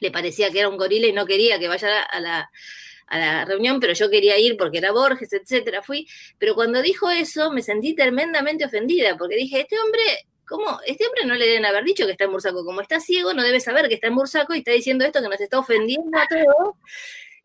le 0.00 0.10
parecía 0.10 0.50
que 0.50 0.60
era 0.60 0.68
un 0.68 0.76
gorila 0.76 1.06
y 1.06 1.12
no 1.12 1.26
quería 1.26 1.58
que 1.58 1.68
vaya 1.68 2.02
a 2.02 2.20
la 2.20 2.50
a 3.06 3.18
la 3.18 3.44
reunión, 3.44 3.80
pero 3.80 3.92
yo 3.92 4.10
quería 4.10 4.38
ir 4.38 4.56
porque 4.56 4.78
era 4.78 4.92
Borges, 4.92 5.32
etcétera, 5.32 5.82
fui, 5.82 6.08
pero 6.38 6.54
cuando 6.54 6.82
dijo 6.82 7.10
eso 7.10 7.52
me 7.52 7.62
sentí 7.62 7.94
tremendamente 7.94 8.64
ofendida, 8.64 9.16
porque 9.16 9.36
dije, 9.36 9.60
este 9.60 9.78
hombre, 9.78 10.02
¿cómo? 10.46 10.78
Este 10.86 11.06
hombre 11.06 11.24
no 11.24 11.34
le 11.34 11.46
deben 11.46 11.64
haber 11.64 11.84
dicho 11.84 12.06
que 12.06 12.12
está 12.12 12.24
en 12.24 12.32
Bursaco, 12.32 12.64
como 12.64 12.80
está 12.80 13.00
ciego, 13.00 13.32
no 13.32 13.42
debe 13.42 13.60
saber 13.60 13.88
que 13.88 13.94
está 13.94 14.08
en 14.08 14.16
Bursaco 14.16 14.54
y 14.54 14.58
está 14.58 14.72
diciendo 14.72 15.04
esto 15.04 15.22
que 15.22 15.28
nos 15.28 15.40
está 15.40 15.58
ofendiendo 15.58 16.18
a 16.18 16.26
todos, 16.26 16.74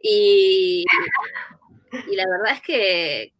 y, 0.01 0.85
y 2.09 2.15
la 2.15 2.25
verdad 2.27 2.53
es 2.53 2.61
que, 2.61 3.33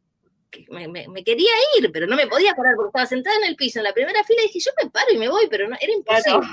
me, 0.70 1.24
quería 1.24 1.52
ir, 1.78 1.92
pero 1.92 2.08
no 2.08 2.16
me 2.16 2.28
podía 2.28 2.54
parar 2.54 2.76
porque 2.76 2.90
estaba 2.90 3.06
sentada 3.06 3.38
en 3.38 3.46
el 3.46 3.56
piso 3.56 3.80
en 3.80 3.86
la 3.86 3.94
primera 3.94 4.24
fila 4.24 4.42
dije, 4.44 4.60
yo 4.60 4.72
me 4.84 4.90
paro 4.90 5.12
y 5.12 5.18
me 5.18 5.30
voy, 5.30 5.48
pero 5.50 5.68
no, 5.68 5.78
era 5.80 5.94
imposible. 5.94 6.48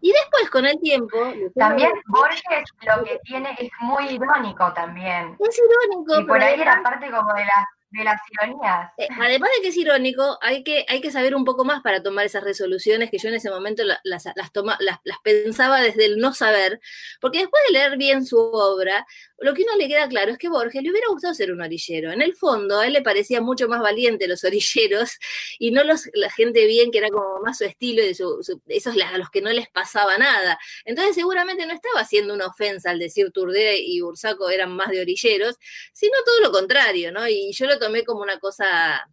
Y 0.00 0.12
después, 0.12 0.50
con 0.50 0.66
el 0.66 0.78
tiempo. 0.80 1.16
También 1.54 1.92
Borges 2.06 2.64
lo 2.82 3.04
que 3.04 3.18
tiene 3.24 3.56
es 3.58 3.70
muy 3.80 4.08
irónico 4.08 4.72
también. 4.74 5.36
Es 5.38 5.58
irónico. 5.58 6.20
Y 6.20 6.24
por 6.24 6.42
ahí 6.42 6.60
era 6.60 6.82
parte 6.82 7.10
como 7.10 7.32
de 7.34 7.44
las 7.44 7.66
de 7.90 8.04
las 8.04 8.20
ironías. 8.30 8.90
Eh, 8.98 9.08
además 9.20 9.50
de 9.56 9.62
que 9.62 9.68
es 9.68 9.76
irónico, 9.76 10.38
hay 10.42 10.62
que, 10.64 10.84
hay 10.88 11.00
que 11.00 11.10
saber 11.10 11.34
un 11.34 11.44
poco 11.44 11.64
más 11.64 11.82
para 11.82 12.02
tomar 12.02 12.26
esas 12.26 12.42
resoluciones 12.42 13.10
que 13.10 13.18
yo 13.18 13.28
en 13.28 13.36
ese 13.36 13.50
momento 13.50 13.84
las, 13.84 14.00
las, 14.04 14.24
las, 14.34 15.18
pensaba 15.22 15.80
desde 15.80 16.06
el 16.06 16.18
no 16.18 16.32
saber, 16.34 16.80
porque 17.20 17.38
después 17.38 17.62
de 17.66 17.74
leer 17.74 17.96
bien 17.96 18.26
su 18.26 18.38
obra, 18.38 19.06
lo 19.38 19.52
que 19.54 19.62
uno 19.62 19.76
le 19.76 19.88
queda 19.88 20.08
claro 20.08 20.32
es 20.32 20.38
que 20.38 20.48
Borges 20.48 20.82
le 20.82 20.90
hubiera 20.90 21.08
gustado 21.08 21.34
ser 21.34 21.52
un 21.52 21.60
orillero. 21.60 22.10
En 22.10 22.22
el 22.22 22.34
fondo, 22.34 22.80
a 22.80 22.86
él 22.86 22.94
le 22.94 23.02
parecía 23.02 23.40
mucho 23.40 23.68
más 23.68 23.80
valiente 23.80 24.28
los 24.28 24.44
orilleros 24.44 25.18
y 25.58 25.70
no 25.70 25.84
los, 25.84 26.08
la 26.14 26.30
gente 26.30 26.66
bien 26.66 26.90
que 26.90 26.98
era 26.98 27.10
como 27.10 27.40
más 27.40 27.58
su 27.58 27.64
estilo 27.64 28.02
y 28.02 28.08
esos 28.08 28.96
a 28.96 29.18
los 29.18 29.30
que 29.30 29.42
no 29.42 29.50
les 29.50 29.68
pasaba 29.68 30.16
nada. 30.16 30.58
Entonces 30.84 31.14
seguramente 31.14 31.66
no 31.66 31.74
estaba 31.74 32.00
haciendo 32.00 32.32
una 32.34 32.46
ofensa 32.46 32.90
al 32.90 32.98
decir 32.98 33.30
Turdé 33.30 33.78
y 33.78 34.00
Bursaco 34.00 34.48
eran 34.48 34.72
más 34.74 34.88
de 34.88 35.00
orilleros, 35.00 35.56
sino 35.92 36.14
todo 36.24 36.40
lo 36.40 36.52
contrario, 36.52 37.12
¿no? 37.12 37.28
Y 37.28 37.52
yo 37.52 37.66
lo 37.66 37.78
tomé 37.78 38.04
como 38.04 38.22
una 38.22 38.38
cosa, 38.38 39.06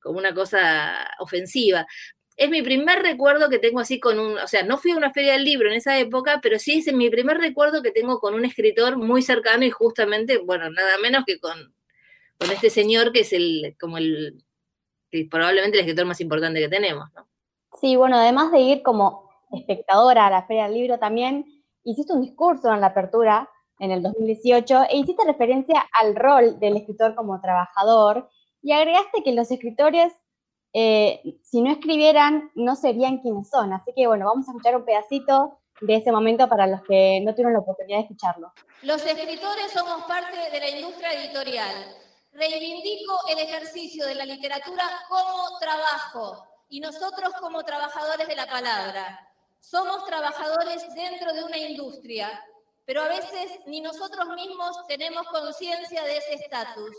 como 0.00 0.18
una 0.18 0.32
cosa 0.34 1.10
ofensiva. 1.18 1.86
Es 2.36 2.50
mi 2.50 2.62
primer 2.62 3.02
recuerdo 3.02 3.48
que 3.48 3.58
tengo 3.58 3.80
así 3.80 3.98
con 3.98 4.18
un, 4.18 4.38
o 4.38 4.46
sea, 4.46 4.62
no 4.62 4.76
fui 4.76 4.90
a 4.90 4.96
una 4.96 5.12
feria 5.12 5.32
del 5.32 5.44
libro 5.44 5.70
en 5.70 5.76
esa 5.76 5.98
época, 5.98 6.40
pero 6.42 6.58
sí 6.58 6.78
es 6.78 6.92
mi 6.92 7.08
primer 7.08 7.38
recuerdo 7.38 7.82
que 7.82 7.92
tengo 7.92 8.20
con 8.20 8.34
un 8.34 8.44
escritor 8.44 8.98
muy 8.98 9.22
cercano 9.22 9.64
y 9.64 9.70
justamente, 9.70 10.38
bueno, 10.38 10.70
nada 10.70 10.98
menos 11.02 11.24
que 11.26 11.40
con, 11.40 11.74
con 12.38 12.50
este 12.50 12.68
señor 12.68 13.12
que 13.12 13.20
es 13.20 13.32
el, 13.32 13.74
como 13.80 13.96
el, 13.96 14.44
probablemente 15.30 15.78
el 15.78 15.84
escritor 15.84 16.04
más 16.04 16.20
importante 16.20 16.60
que 16.60 16.68
tenemos, 16.68 17.08
¿no? 17.14 17.26
Sí, 17.80 17.96
bueno, 17.96 18.16
además 18.16 18.52
de 18.52 18.60
ir 18.60 18.82
como 18.82 19.30
espectadora 19.52 20.26
a 20.26 20.30
la 20.30 20.46
feria 20.46 20.64
del 20.64 20.74
libro 20.74 20.98
también, 20.98 21.46
hiciste 21.84 22.12
un 22.12 22.22
discurso 22.22 22.72
en 22.72 22.80
la 22.80 22.88
apertura 22.88 23.48
en 23.78 23.92
el 23.92 24.02
2018 24.02 24.84
e 24.90 24.96
hiciste 24.98 25.24
referencia 25.24 25.86
al 26.00 26.16
rol 26.16 26.58
del 26.58 26.76
escritor 26.76 27.14
como 27.14 27.40
trabajador 27.40 28.28
y 28.62 28.72
agregaste 28.72 29.22
que 29.22 29.32
los 29.32 29.50
escritores 29.50 30.12
eh, 30.78 31.38
si 31.42 31.62
no 31.62 31.70
escribieran, 31.72 32.50
no 32.54 32.76
serían 32.76 33.16
quienes 33.22 33.48
son. 33.48 33.72
Así 33.72 33.92
que 33.96 34.06
bueno, 34.06 34.26
vamos 34.26 34.46
a 34.46 34.50
escuchar 34.50 34.76
un 34.76 34.84
pedacito 34.84 35.58
de 35.80 35.96
ese 35.96 36.12
momento 36.12 36.50
para 36.50 36.66
los 36.66 36.82
que 36.82 37.18
no 37.24 37.32
tuvieron 37.32 37.54
la 37.54 37.60
oportunidad 37.60 37.96
de 37.96 38.02
escucharlo. 38.02 38.52
Los 38.82 39.02
escritores 39.06 39.72
somos 39.72 40.04
parte 40.04 40.36
de 40.52 40.60
la 40.60 40.68
industria 40.68 41.14
editorial. 41.14 41.96
Reivindico 42.30 43.18
el 43.30 43.38
ejercicio 43.38 44.06
de 44.06 44.16
la 44.16 44.26
literatura 44.26 44.84
como 45.08 45.58
trabajo 45.58 46.44
y 46.68 46.80
nosotros 46.80 47.32
como 47.40 47.62
trabajadores 47.62 48.28
de 48.28 48.36
la 48.36 48.46
palabra. 48.46 49.30
Somos 49.60 50.04
trabajadores 50.04 50.94
dentro 50.94 51.32
de 51.32 51.42
una 51.42 51.56
industria, 51.56 52.44
pero 52.84 53.00
a 53.00 53.08
veces 53.08 53.60
ni 53.64 53.80
nosotros 53.80 54.28
mismos 54.28 54.86
tenemos 54.88 55.26
conciencia 55.28 56.04
de 56.04 56.18
ese 56.18 56.34
estatus. 56.34 56.92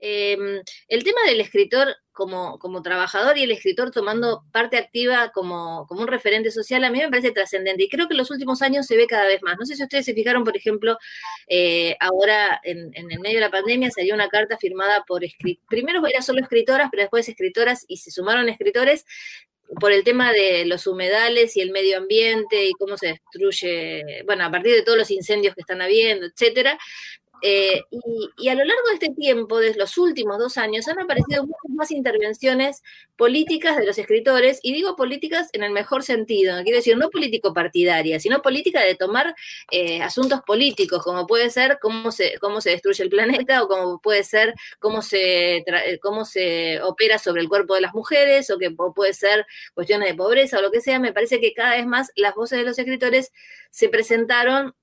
Em, 0.00 0.62
el 0.88 1.04
tema 1.04 1.20
del 1.26 1.40
escritor 1.40 1.94
como, 2.12 2.58
como, 2.58 2.82
trabajador 2.82 3.36
y 3.36 3.42
el 3.42 3.50
escritor 3.50 3.90
tomando 3.90 4.44
parte 4.50 4.78
activa 4.78 5.30
como, 5.32 5.86
como 5.86 6.00
un 6.00 6.08
referente 6.08 6.50
social, 6.50 6.84
a 6.84 6.90
mí 6.90 6.98
me 6.98 7.08
parece 7.10 7.32
trascendente 7.32 7.84
y 7.84 7.88
creo 7.88 8.08
que 8.08 8.14
en 8.14 8.18
los 8.18 8.30
últimos 8.30 8.62
años 8.62 8.86
se 8.86 8.96
ve 8.96 9.06
cada 9.06 9.26
vez 9.26 9.42
más. 9.42 9.56
No 9.58 9.66
sé 9.66 9.76
si 9.76 9.82
ustedes 9.82 10.06
se 10.06 10.14
fijaron, 10.14 10.42
por 10.44 10.56
ejemplo, 10.56 10.96
eh, 11.48 11.96
ahora 12.00 12.60
en, 12.64 12.90
en, 12.94 13.10
el 13.10 13.20
medio 13.20 13.36
de 13.36 13.42
la 13.42 13.50
pandemia 13.50 13.90
salió 13.90 14.14
una 14.14 14.28
carta 14.28 14.56
firmada 14.56 15.04
por, 15.06 15.22
primero 15.68 16.06
era 16.06 16.22
solo 16.22 16.40
escritoras, 16.40 16.88
pero 16.90 17.02
después 17.02 17.28
escritoras 17.28 17.84
y 17.86 17.98
se 17.98 18.10
sumaron 18.10 18.48
escritores 18.48 19.04
por 19.78 19.92
el 19.92 20.02
tema 20.02 20.32
de 20.32 20.64
los 20.66 20.86
humedales 20.86 21.56
y 21.56 21.60
el 21.60 21.70
medio 21.70 21.98
ambiente 21.98 22.66
y 22.66 22.72
cómo 22.72 22.96
se 22.96 23.08
destruye, 23.08 24.22
bueno, 24.24 24.44
a 24.44 24.50
partir 24.50 24.74
de 24.74 24.82
todos 24.82 24.98
los 24.98 25.10
incendios 25.10 25.54
que 25.54 25.60
están 25.60 25.80
habiendo, 25.80 26.26
etcétera, 26.26 26.78
eh, 27.42 27.82
y, 28.38 28.48
a 28.48 28.54
lo 28.54 28.64
largo 28.64 28.88
de 28.88 28.94
este 28.94 29.14
tiempo, 29.14 29.58
desde 29.58 29.78
los 29.78 29.96
últimos 29.98 30.38
dos 30.38 30.58
años, 30.58 30.88
han 30.88 30.98
aparecido 31.00 31.44
muchas 31.44 31.70
más 31.70 31.90
intervenciones 31.90 32.82
políticas 33.16 33.76
de 33.76 33.86
los 33.86 33.98
escritores, 33.98 34.60
y 34.62 34.72
digo 34.72 34.96
políticas 34.96 35.48
en 35.52 35.62
el 35.62 35.72
mejor 35.72 36.02
sentido, 36.02 36.62
quiero 36.62 36.76
decir, 36.78 36.96
no 36.96 37.10
político-partidaria, 37.10 38.20
sino 38.20 38.42
política 38.42 38.80
de 38.82 38.94
tomar 38.94 39.34
eh, 39.70 40.02
asuntos 40.02 40.40
políticos, 40.46 41.02
como 41.02 41.26
puede 41.26 41.50
ser 41.50 41.78
cómo 41.80 42.12
se, 42.12 42.38
cómo 42.40 42.60
se 42.60 42.70
destruye 42.70 43.02
el 43.02 43.10
planeta, 43.10 43.62
o 43.62 43.68
como 43.68 44.00
puede 44.00 44.24
ser 44.24 44.54
cómo 44.78 45.02
se, 45.02 45.58
eh, 45.58 45.98
cómo 46.00 46.24
se 46.24 46.80
opera 46.82 47.18
sobre 47.18 47.42
el 47.42 47.48
cuerpo 47.48 47.74
de 47.74 47.82
las 47.82 47.94
mujeres, 47.94 48.50
o 48.50 48.58
que 48.58 48.70
puede 48.70 49.14
ser 49.14 49.46
cuestiones 49.74 50.08
de 50.08 50.14
pobreza, 50.14 50.58
o 50.58 50.62
lo 50.62 50.70
que 50.70 50.80
sea. 50.80 50.98
Me 50.98 51.12
parece 51.12 51.40
que 51.40 51.52
cada 51.52 51.76
vez 51.76 51.86
más 51.86 52.10
las 52.16 52.34
voces 52.34 52.58
de 52.58 52.64
los 52.64 52.78
escritores 52.78 53.32
se 53.70 53.88
presentaron 53.88 54.74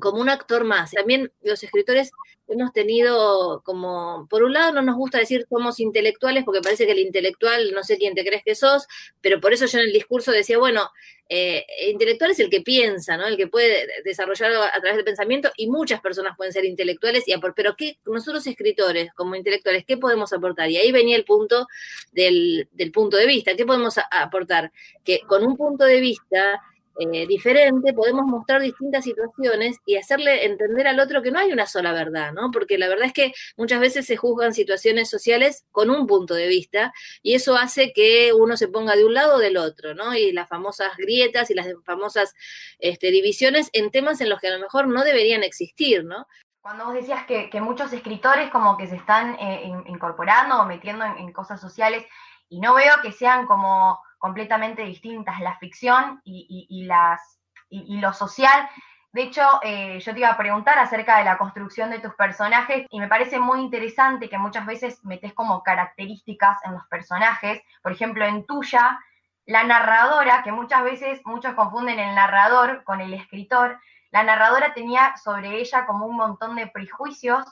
como 0.00 0.20
un 0.20 0.28
actor 0.28 0.64
más. 0.64 0.90
También 0.90 1.32
los 1.42 1.62
escritores 1.62 2.10
hemos 2.48 2.72
tenido 2.72 3.62
como, 3.64 4.26
por 4.30 4.44
un 4.44 4.52
lado 4.52 4.72
no 4.72 4.82
nos 4.82 4.96
gusta 4.96 5.18
decir 5.18 5.46
somos 5.48 5.80
intelectuales 5.80 6.44
porque 6.44 6.60
parece 6.60 6.86
que 6.86 6.92
el 6.92 7.00
intelectual 7.00 7.72
no 7.72 7.82
sé 7.82 7.96
quién 7.96 8.14
te 8.14 8.24
crees 8.24 8.44
que 8.44 8.54
sos, 8.54 8.86
pero 9.20 9.40
por 9.40 9.52
eso 9.52 9.66
yo 9.66 9.78
en 9.78 9.86
el 9.86 9.92
discurso 9.92 10.30
decía, 10.30 10.58
bueno, 10.58 10.90
eh, 11.28 11.66
intelectual 11.88 12.30
es 12.30 12.38
el 12.38 12.50
que 12.50 12.60
piensa, 12.60 13.16
¿no? 13.16 13.26
El 13.26 13.36
que 13.36 13.48
puede 13.48 13.88
desarrollarlo 14.04 14.62
a 14.62 14.72
través 14.80 14.94
del 14.96 15.04
pensamiento 15.04 15.50
y 15.56 15.68
muchas 15.68 16.00
personas 16.00 16.36
pueden 16.36 16.52
ser 16.52 16.64
intelectuales, 16.64 17.24
y 17.26 17.34
pero 17.56 17.74
¿qué, 17.74 17.98
nosotros 18.06 18.46
escritores 18.46 19.12
como 19.14 19.34
intelectuales, 19.34 19.84
¿qué 19.84 19.96
podemos 19.96 20.32
aportar? 20.32 20.70
Y 20.70 20.76
ahí 20.76 20.92
venía 20.92 21.16
el 21.16 21.24
punto 21.24 21.66
del 22.12 22.68
punto 22.94 23.16
de 23.16 23.26
vista, 23.26 23.56
¿qué 23.56 23.66
podemos 23.66 23.96
aportar? 24.10 24.70
Que 25.04 25.20
con 25.26 25.44
un 25.44 25.56
punto 25.56 25.84
de 25.84 26.00
vista 26.00 26.62
eh, 26.98 27.26
diferente, 27.26 27.92
podemos 27.92 28.24
mostrar 28.24 28.62
distintas 28.62 29.04
situaciones 29.04 29.76
y 29.84 29.96
hacerle 29.96 30.46
entender 30.46 30.88
al 30.88 30.98
otro 30.98 31.20
que 31.22 31.30
no 31.30 31.38
hay 31.38 31.52
una 31.52 31.66
sola 31.66 31.92
verdad, 31.92 32.32
¿no? 32.32 32.50
Porque 32.50 32.78
la 32.78 32.88
verdad 32.88 33.06
es 33.06 33.12
que 33.12 33.34
muchas 33.56 33.80
veces 33.80 34.06
se 34.06 34.16
juzgan 34.16 34.54
situaciones 34.54 35.10
sociales 35.10 35.66
con 35.72 35.90
un 35.90 36.06
punto 36.06 36.32
de 36.34 36.48
vista 36.48 36.94
y 37.22 37.34
eso 37.34 37.56
hace 37.56 37.92
que 37.92 38.32
uno 38.32 38.56
se 38.56 38.68
ponga 38.68 38.96
de 38.96 39.04
un 39.04 39.12
lado 39.12 39.36
o 39.36 39.38
del 39.38 39.58
otro, 39.58 39.94
¿no? 39.94 40.14
Y 40.14 40.32
las 40.32 40.48
famosas 40.48 40.96
grietas 40.96 41.50
y 41.50 41.54
las 41.54 41.66
famosas 41.84 42.34
este, 42.78 43.10
divisiones 43.10 43.68
en 43.74 43.90
temas 43.90 44.22
en 44.22 44.30
los 44.30 44.40
que 44.40 44.48
a 44.48 44.56
lo 44.56 44.60
mejor 44.60 44.88
no 44.88 45.04
deberían 45.04 45.42
existir, 45.42 46.02
¿no? 46.04 46.26
Cuando 46.62 46.86
vos 46.86 46.94
decías 46.94 47.26
que, 47.26 47.50
muchos 47.60 47.92
escritores 47.92 48.50
como 48.50 48.76
que 48.76 48.86
se 48.86 48.96
están 48.96 49.36
eh, 49.38 49.70
incorporando 49.86 50.60
o 50.60 50.64
metiendo 50.64 51.04
en 51.04 51.30
cosas 51.32 51.60
sociales 51.60 52.06
y 52.48 52.58
no 52.58 52.74
veo 52.74 52.94
que 53.02 53.12
sean 53.12 53.46
como 53.46 54.00
completamente 54.18 54.82
distintas, 54.82 55.40
la 55.40 55.58
ficción 55.58 56.20
y, 56.24 56.84
las, 56.86 57.38
y, 57.68 57.98
lo 57.98 58.12
social. 58.12 58.68
De 59.12 59.22
hecho, 59.22 59.42
eh, 59.62 59.98
yo 60.00 60.12
te 60.12 60.20
iba 60.20 60.28
a 60.28 60.36
preguntar 60.36 60.78
acerca 60.78 61.18
de 61.18 61.24
la 61.24 61.38
construcción 61.38 61.90
de 61.90 62.00
tus 62.00 62.14
personajes 62.14 62.86
y 62.90 63.00
me 63.00 63.08
parece 63.08 63.38
muy 63.38 63.60
interesante 63.60 64.28
que 64.28 64.38
muchas 64.38 64.66
veces 64.66 65.04
metes 65.04 65.32
como 65.32 65.62
características 65.62 66.58
en 66.64 66.72
los 66.72 66.86
personajes. 66.88 67.60
Por 67.82 67.92
ejemplo, 67.92 68.24
en 68.26 68.44
tuya, 68.44 68.98
la 69.46 69.64
narradora, 69.64 70.42
que 70.42 70.52
muchas 70.52 70.82
veces 70.82 71.20
muchos 71.24 71.54
confunden 71.54 71.98
el 71.98 72.14
narrador 72.14 72.84
con 72.84 73.00
el 73.00 73.14
escritor, 73.14 73.78
la 74.10 74.22
narradora 74.22 74.74
tenía 74.74 75.16
sobre 75.16 75.60
ella 75.60 75.86
como 75.86 76.06
un 76.06 76.16
montón 76.16 76.56
de 76.56 76.66
prejuicios 76.68 77.44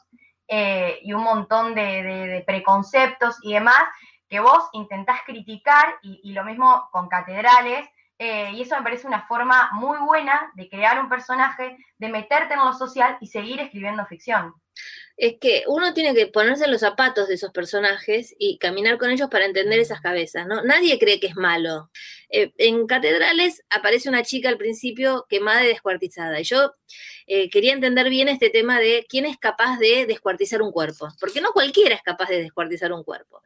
eh, 0.49 0.99
y 1.03 1.13
un 1.13 1.23
montón 1.23 1.75
de 1.75 2.43
preconceptos 2.47 3.39
y 3.43 3.55
demás, 3.55 3.83
que 4.35 4.41
vos 4.41 4.69
intentás 4.73 5.21
criticar 5.25 5.95
y, 6.03 6.33
lo 6.33 6.43
mismo 6.43 6.89
con 6.91 7.09
catedrales, 7.09 7.89
eh, 8.19 8.51
y 8.51 8.63
eso 8.63 8.75
me 8.75 8.83
parece 8.83 9.07
una 9.07 9.29
forma 9.29 9.71
muy 9.75 9.97
buena 9.99 10.51
de 10.55 10.69
crear 10.69 10.99
un 10.99 11.09
personaje, 11.09 11.79
de 11.99 12.09
meterte 12.09 12.55
en 12.55 12.65
lo 12.65 12.73
social 12.73 13.17
y 13.21 13.29
seguir 13.29 13.61
escribiendo 13.61 14.05
ficción. 14.07 14.53
Es 15.17 15.35
que 15.41 15.63
uno 15.69 15.95
tiene 15.95 16.15
que 16.15 16.27
ponerse 16.27 16.65
en 16.65 16.73
los 16.73 16.81
zapatos 16.81 17.29
de 17.29 17.35
esos 17.35 17.53
personajes 17.53 18.35
y 18.39 18.59
caminar 18.59 18.99
con 18.99 19.11
ellos 19.11 19.29
para 19.31 19.45
entender 19.45 19.79
esas 19.79 20.01
cabezas, 20.01 20.47
¿no? 20.47 20.63
Nadie 20.63 20.99
cree 20.99 21.21
que 21.21 21.29
es 21.29 21.37
malo. 21.37 21.91
Eh, 22.31 22.53
en 22.59 22.87
catedrales 22.87 23.63
aparece 23.71 24.09
una 24.09 24.25
chica 24.25 24.49
al 24.49 24.59
principio 24.59 25.27
quemada 25.29 25.65
y 25.65 25.69
descuartizada. 25.69 26.41
Y 26.41 26.45
yo 26.45 26.75
eh, 27.27 27.49
quería 27.49 27.73
entender 27.73 28.09
bien 28.11 28.29
este 28.29 28.51
tema 28.51 28.81
de 28.81 29.07
quién 29.09 29.25
es 29.25 29.39
capaz 29.39 29.79
de 29.79 30.05
descuartizar 30.07 30.61
un 30.63 30.73
cuerpo, 30.73 31.09
porque 31.21 31.41
no 31.41 31.53
cualquiera 31.53 31.95
es 31.95 32.03
capaz 32.03 32.29
de 32.29 32.43
descuartizar 32.43 32.93
un 32.93 33.05
cuerpo. 33.05 33.41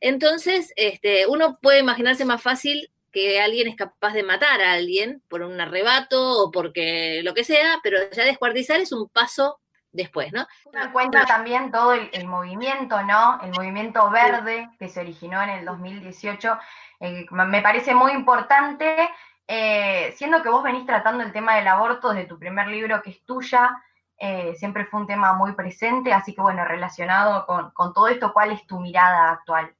Entonces, 0.00 0.72
este, 0.76 1.26
uno 1.26 1.58
puede 1.60 1.80
imaginarse 1.80 2.24
más 2.24 2.42
fácil 2.42 2.90
que 3.12 3.40
alguien 3.40 3.68
es 3.68 3.76
capaz 3.76 4.14
de 4.14 4.22
matar 4.22 4.60
a 4.60 4.72
alguien 4.72 5.22
por 5.28 5.42
un 5.42 5.60
arrebato 5.60 6.44
o 6.44 6.50
porque 6.50 7.22
lo 7.22 7.34
que 7.34 7.44
sea, 7.44 7.80
pero 7.82 7.98
ya 8.10 8.24
descuartizar 8.24 8.80
es 8.80 8.92
un 8.92 9.08
paso 9.08 9.60
después, 9.92 10.32
¿no? 10.32 10.46
en 10.72 10.92
cuenta 10.92 11.24
también 11.24 11.70
todo 11.70 11.94
el, 11.94 12.26
movimiento, 12.26 13.02
¿no? 13.02 13.40
El 13.42 13.50
movimiento 13.52 14.08
verde 14.10 14.68
que 14.78 14.88
se 14.88 15.00
originó 15.00 15.42
en 15.42 15.50
el 15.50 15.64
2018. 15.64 16.58
Eh, 17.00 17.26
me 17.30 17.62
parece 17.62 17.94
muy 17.94 18.12
importante, 18.12 19.08
eh, 19.46 20.14
siendo 20.16 20.42
que 20.42 20.48
vos 20.48 20.62
venís 20.62 20.86
tratando 20.86 21.24
el 21.24 21.32
tema 21.32 21.56
del 21.56 21.68
aborto 21.68 22.10
desde 22.10 22.28
tu 22.28 22.38
primer 22.38 22.68
libro 22.68 23.02
que 23.02 23.10
es 23.10 23.24
tuya, 23.24 23.82
eh, 24.18 24.54
siempre 24.56 24.84
fue 24.84 25.00
un 25.00 25.06
tema 25.06 25.32
muy 25.32 25.54
presente, 25.54 26.12
así 26.12 26.34
que 26.34 26.42
bueno, 26.42 26.64
relacionado 26.66 27.46
con, 27.46 27.94
todo 27.94 28.06
esto, 28.08 28.32
¿cuál 28.34 28.52
es 28.52 28.66
tu 28.66 28.78
mirada 28.78 29.30
actual? 29.32 29.74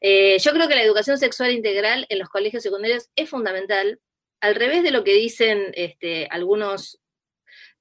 yo 0.00 0.52
creo 0.52 0.66
que 0.66 0.74
la 0.74 0.82
educación 0.82 1.18
sexual 1.18 1.52
integral 1.52 2.06
en 2.08 2.18
los 2.18 2.28
colegios 2.28 2.62
secundarios 2.62 3.10
es 3.14 3.30
fundamental, 3.30 4.00
al 4.40 4.56
revés 4.56 4.82
de 4.82 4.90
lo 4.90 5.04
que 5.04 5.14
dicen 5.14 5.72
este, 5.74 6.26
algunos 6.30 7.01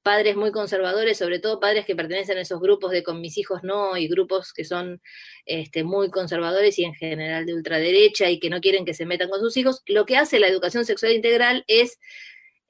padres 0.01 0.35
muy 0.35 0.51
conservadores, 0.51 1.17
sobre 1.17 1.39
todo 1.39 1.59
padres 1.59 1.85
que 1.85 1.95
pertenecen 1.95 2.37
a 2.37 2.41
esos 2.41 2.59
grupos 2.59 2.91
de 2.91 3.03
con 3.03 3.21
mis 3.21 3.37
hijos 3.37 3.61
no, 3.63 3.97
y 3.97 4.07
grupos 4.07 4.53
que 4.53 4.65
son 4.65 5.01
este, 5.45 5.83
muy 5.83 6.09
conservadores 6.09 6.79
y 6.79 6.85
en 6.85 6.93
general 6.93 7.45
de 7.45 7.53
ultraderecha 7.53 8.29
y 8.29 8.39
que 8.39 8.49
no 8.49 8.61
quieren 8.61 8.85
que 8.85 8.93
se 8.93 9.05
metan 9.05 9.29
con 9.29 9.39
sus 9.39 9.57
hijos, 9.57 9.81
lo 9.87 10.05
que 10.05 10.17
hace 10.17 10.39
la 10.39 10.47
educación 10.47 10.85
sexual 10.85 11.13
integral 11.13 11.63
es 11.67 11.99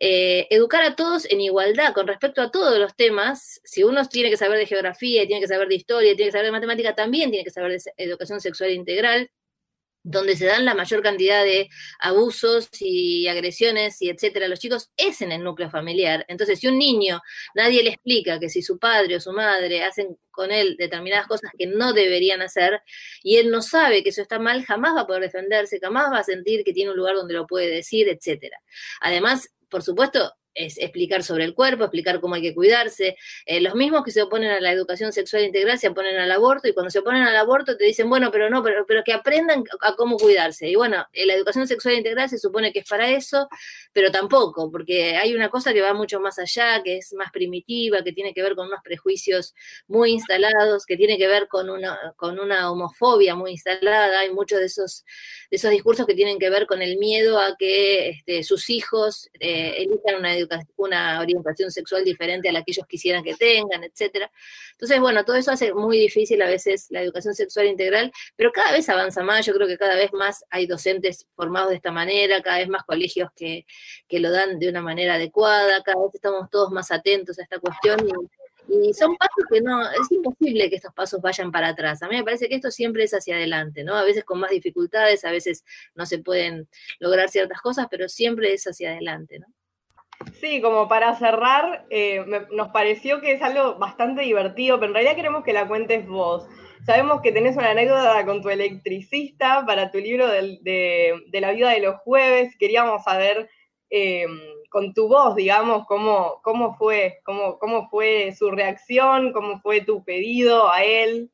eh, 0.04 0.48
educar 0.50 0.84
a 0.84 0.96
todos 0.96 1.30
en 1.30 1.42
igualdad 1.42 1.94
con 1.94 2.08
respecto 2.08 2.42
a 2.42 2.50
todos 2.50 2.80
los 2.80 2.96
temas. 2.96 3.62
Si 3.64 3.84
uno 3.84 4.04
tiene 4.08 4.32
que 4.32 4.38
saber 4.38 4.58
de 4.58 4.66
geografía, 4.66 5.28
tiene 5.28 5.42
que 5.42 5.48
saber 5.48 5.68
de 5.68 5.76
historia, 5.76 6.16
tiene 6.16 6.30
que 6.30 6.32
saber 6.32 6.48
de 6.48 6.52
matemática, 6.52 6.96
también 6.96 7.30
tiene 7.30 7.44
que 7.44 7.52
saber 7.52 7.72
de 7.74 7.94
educación 7.98 8.42
sexual 8.42 8.72
integral. 8.72 9.30
Donde 10.04 10.36
se 10.36 10.46
dan 10.46 10.66
la 10.66 10.74
mayor 10.74 11.02
cantidad 11.04 11.44
de 11.44 11.70
abusos 12.00 12.70
y 12.80 13.28
agresiones 13.28 14.02
y 14.02 14.10
etcétera 14.10 14.46
a 14.46 14.50
los 14.50 14.60
chicos 14.60 14.90
es 14.98 15.22
en 15.22 15.32
el 15.32 15.44
núcleo 15.44 15.70
familiar. 15.70 16.26
Entonces, 16.28 16.60
si 16.60 16.68
un 16.68 16.78
niño 16.78 17.22
nadie 17.56 17.84
le 17.84 17.92
explica 17.92 18.40
que 18.40 18.50
si 18.50 18.62
su 18.62 18.80
padre 18.80 19.18
o 19.18 19.20
su 19.20 19.32
madre 19.32 19.84
hacen 19.84 20.18
con 20.32 20.52
él 20.52 20.76
determinadas 20.78 21.28
cosas 21.28 21.52
que 21.58 21.68
no 21.68 21.94
deberían 21.94 22.42
hacer 22.42 22.82
y 23.24 23.38
él 23.38 23.52
no 23.52 23.62
sabe 23.62 24.04
que 24.04 24.10
eso 24.10 24.22
está 24.22 24.40
mal, 24.40 24.66
jamás 24.66 24.96
va 24.96 25.02
a 25.02 25.08
poder 25.08 25.24
defenderse, 25.24 25.80
jamás 25.80 26.12
va 26.12 26.20
a 26.20 26.24
sentir 26.24 26.64
que 26.64 26.74
tiene 26.74 26.92
un 26.92 26.98
lugar 26.98 27.16
donde 27.16 27.34
lo 27.34 27.46
puede 27.46 27.70
decir, 27.70 28.08
etcétera. 28.10 28.58
Además, 29.02 29.50
por 29.70 29.84
supuesto, 29.84 30.34
es 30.54 30.78
explicar 30.78 31.24
sobre 31.24 31.46
el 31.46 31.54
cuerpo, 31.54 31.84
explicar 31.84 32.20
cómo 32.20 32.36
hay 32.36 32.42
que 32.42 32.54
cuidarse. 32.54 33.16
Eh, 33.46 33.62
los 33.62 33.76
mismos 33.76 34.04
que 34.04 34.12
se 34.12 34.22
oponen 34.22 34.52
a 34.52 34.60
la 34.60 34.72
educación 34.72 35.14
sexual 35.14 35.44
integral 35.44 35.80
se 35.80 35.88
oponen 35.88 36.18
al 36.18 36.32
aborto 36.32 36.68
y 36.68 36.74
cuando 36.74 36.90
se 36.90 37.00
oponen 37.00 37.24
al 37.24 37.36
aborto 37.36 37.78
te 37.78 37.86
dicen, 37.86 38.10
bueno, 38.10 38.32
pero 38.32 38.50
no, 38.50 38.64
pero, 38.64 38.86
pero 38.86 39.04
que 39.04 39.14
aprendan 39.14 39.64
a 39.82 39.96
cómo 39.96 40.18
cuidarse. 40.18 40.70
Y 40.70 40.76
bueno, 40.76 41.06
eh, 41.14 41.26
la 41.26 41.34
educación 41.34 41.68
sexual 41.68 41.96
integral 41.96 42.30
se 42.30 42.38
supone 42.38 42.72
que 42.72 42.80
es 42.80 42.90
para 42.90 43.10
eso, 43.10 43.48
pero 43.94 44.12
tampoco, 44.12 44.72
porque 44.72 45.18
hay 45.18 45.34
una 45.34 45.50
cosa 45.50 45.74
que 45.74 45.82
va 45.82 45.94
mucho 45.94 46.20
más 46.20 46.40
allá, 46.40 46.82
que 46.84 46.98
es 46.98 47.14
más 47.14 47.32
primitiva, 47.32 48.04
que 48.04 48.12
tiene 48.12 48.34
que 48.34 48.42
ver 48.42 48.56
con 48.56 48.68
unos 48.68 48.82
prejuicios 48.84 49.56
muy 49.88 50.12
instalados, 50.12 50.86
que 50.86 50.98
tiene 50.98 51.18
que 51.18 51.28
ver 51.28 51.48
con 51.48 51.70
una, 51.70 51.98
con 52.16 52.40
una 52.40 52.72
homofobia 52.72 53.36
muy 53.36 53.52
instalada. 53.52 54.20
Hay 54.20 54.32
muchos 54.32 54.60
de 54.60 54.66
esos, 54.66 55.06
de 55.50 55.58
esos 55.58 55.72
discursos 55.72 56.06
que 56.06 56.14
tienen 56.14 56.40
que 56.40 56.50
ver 56.50 56.68
con 56.68 56.82
el 56.82 56.98
miedo 56.98 57.40
a 57.40 57.56
que 57.58 58.10
este, 58.10 58.44
sus 58.44 58.70
hijos 58.70 59.30
eh, 59.40 59.76
elijan 59.78 60.20
una 60.20 60.34
una 60.78 61.20
orientación 61.20 61.72
sexual 61.72 62.04
diferente 62.04 62.50
a 62.50 62.52
la 62.52 62.64
que 62.64 62.72
ellos 62.72 62.86
quisieran 62.88 63.24
que 63.24 63.36
tengan, 63.36 63.84
etcétera. 63.84 64.32
Entonces, 64.72 65.00
bueno, 65.00 65.24
todo 65.26 65.36
eso 65.36 65.52
hace 65.52 65.74
muy 65.74 65.98
difícil 66.00 66.42
a 66.42 66.48
veces 66.48 66.88
la 66.90 67.02
educación 67.02 67.34
sexual 67.34 67.68
integral, 67.68 68.12
pero 68.36 68.52
cada 68.52 68.72
vez 68.72 68.90
avanza 68.90 69.24
más, 69.24 69.46
yo 69.46 69.54
creo 69.54 69.68
que 69.68 69.78
cada 69.78 69.96
vez 69.96 70.14
más 70.14 70.44
hay 70.50 70.68
docentes 70.68 71.28
formados 71.34 71.70
de 71.70 71.76
esta 71.76 71.92
manera, 71.92 72.42
cada 72.42 72.58
vez 72.58 72.70
más 72.70 72.84
colegios 72.84 73.30
que, 73.36 73.66
que 74.08 74.20
lo 74.20 74.32
dan 74.32 74.60
de 74.60 74.70
una 74.70 74.82
manera 74.82 75.16
adecuada, 75.16 75.82
cada 75.84 76.02
vez 76.04 76.16
estamos 76.16 76.50
todos 76.50 76.72
más 76.72 76.92
atentos 76.92 77.40
a 77.40 77.44
esta 77.44 77.60
cuestión 77.60 78.08
y 78.08 78.12
y 78.68 78.94
son 78.94 79.16
pasos 79.18 79.44
que 79.50 79.62
no, 79.62 79.82
es 79.92 80.12
imposible 80.12 80.70
que 80.70 80.78
estos 80.78 80.94
pasos 80.94 81.22
vayan 81.22 81.52
para 81.52 81.70
atrás. 81.70 82.02
A 82.04 82.08
mí 82.08 82.16
me 82.16 82.24
parece 82.24 82.48
que 82.48 82.56
esto 82.56 82.72
siempre 82.72 83.04
es 83.04 83.14
hacia 83.14 83.36
adelante, 83.36 83.84
¿no? 83.84 83.96
A 83.96 84.04
veces 84.04 84.24
con 84.24 84.40
más 84.40 84.52
dificultades, 84.52 85.26
a 85.26 85.32
veces 85.32 85.66
no 85.96 86.06
se 86.06 86.20
pueden 86.20 86.68
lograr 87.00 87.30
ciertas 87.30 87.60
cosas, 87.62 87.88
pero 87.90 88.08
siempre 88.08 88.54
es 88.54 88.66
hacia 88.66 88.92
adelante, 88.92 89.40
¿no? 89.40 89.48
Sí, 90.40 90.62
como 90.62 90.88
para 90.88 91.16
cerrar, 91.18 91.86
eh, 91.90 92.26
nos 92.52 92.70
pareció 92.70 93.22
que 93.22 93.34
es 93.34 93.42
algo 93.42 93.76
bastante 93.76 94.22
divertido, 94.22 94.80
pero 94.80 94.90
en 94.90 94.94
realidad 94.96 95.16
queremos 95.16 95.44
que 95.44 95.54
la 95.54 95.68
cuentes 95.68 96.08
vos. 96.08 96.48
Sabemos 96.86 97.22
que 97.22 97.32
tenés 97.32 97.56
una 97.58 97.72
anécdota 97.72 98.26
con 98.26 98.42
tu 98.42 98.50
electricista 98.50 99.66
para 99.66 99.92
tu 99.92 100.00
libro 100.00 100.28
de, 100.28 101.22
la 101.32 101.52
vida 101.52 101.70
de 101.70 101.80
los 101.80 101.98
jueves. 102.02 102.56
Queríamos 102.58 103.04
saber 103.04 103.50
eh, 103.90 104.26
con 104.70 104.94
tu 104.94 105.08
voz, 105.08 105.36
digamos, 105.36 105.86
cómo, 105.86 106.42
cómo 106.44 106.76
fue, 106.76 107.20
cómo, 107.24 107.60
cómo 107.60 107.90
fue 107.90 108.34
su 108.38 108.50
reacción, 108.50 109.32
cómo 109.32 109.60
fue 109.62 109.82
tu 109.82 110.04
pedido 110.04 110.72
a 110.72 110.84
él. 110.84 111.30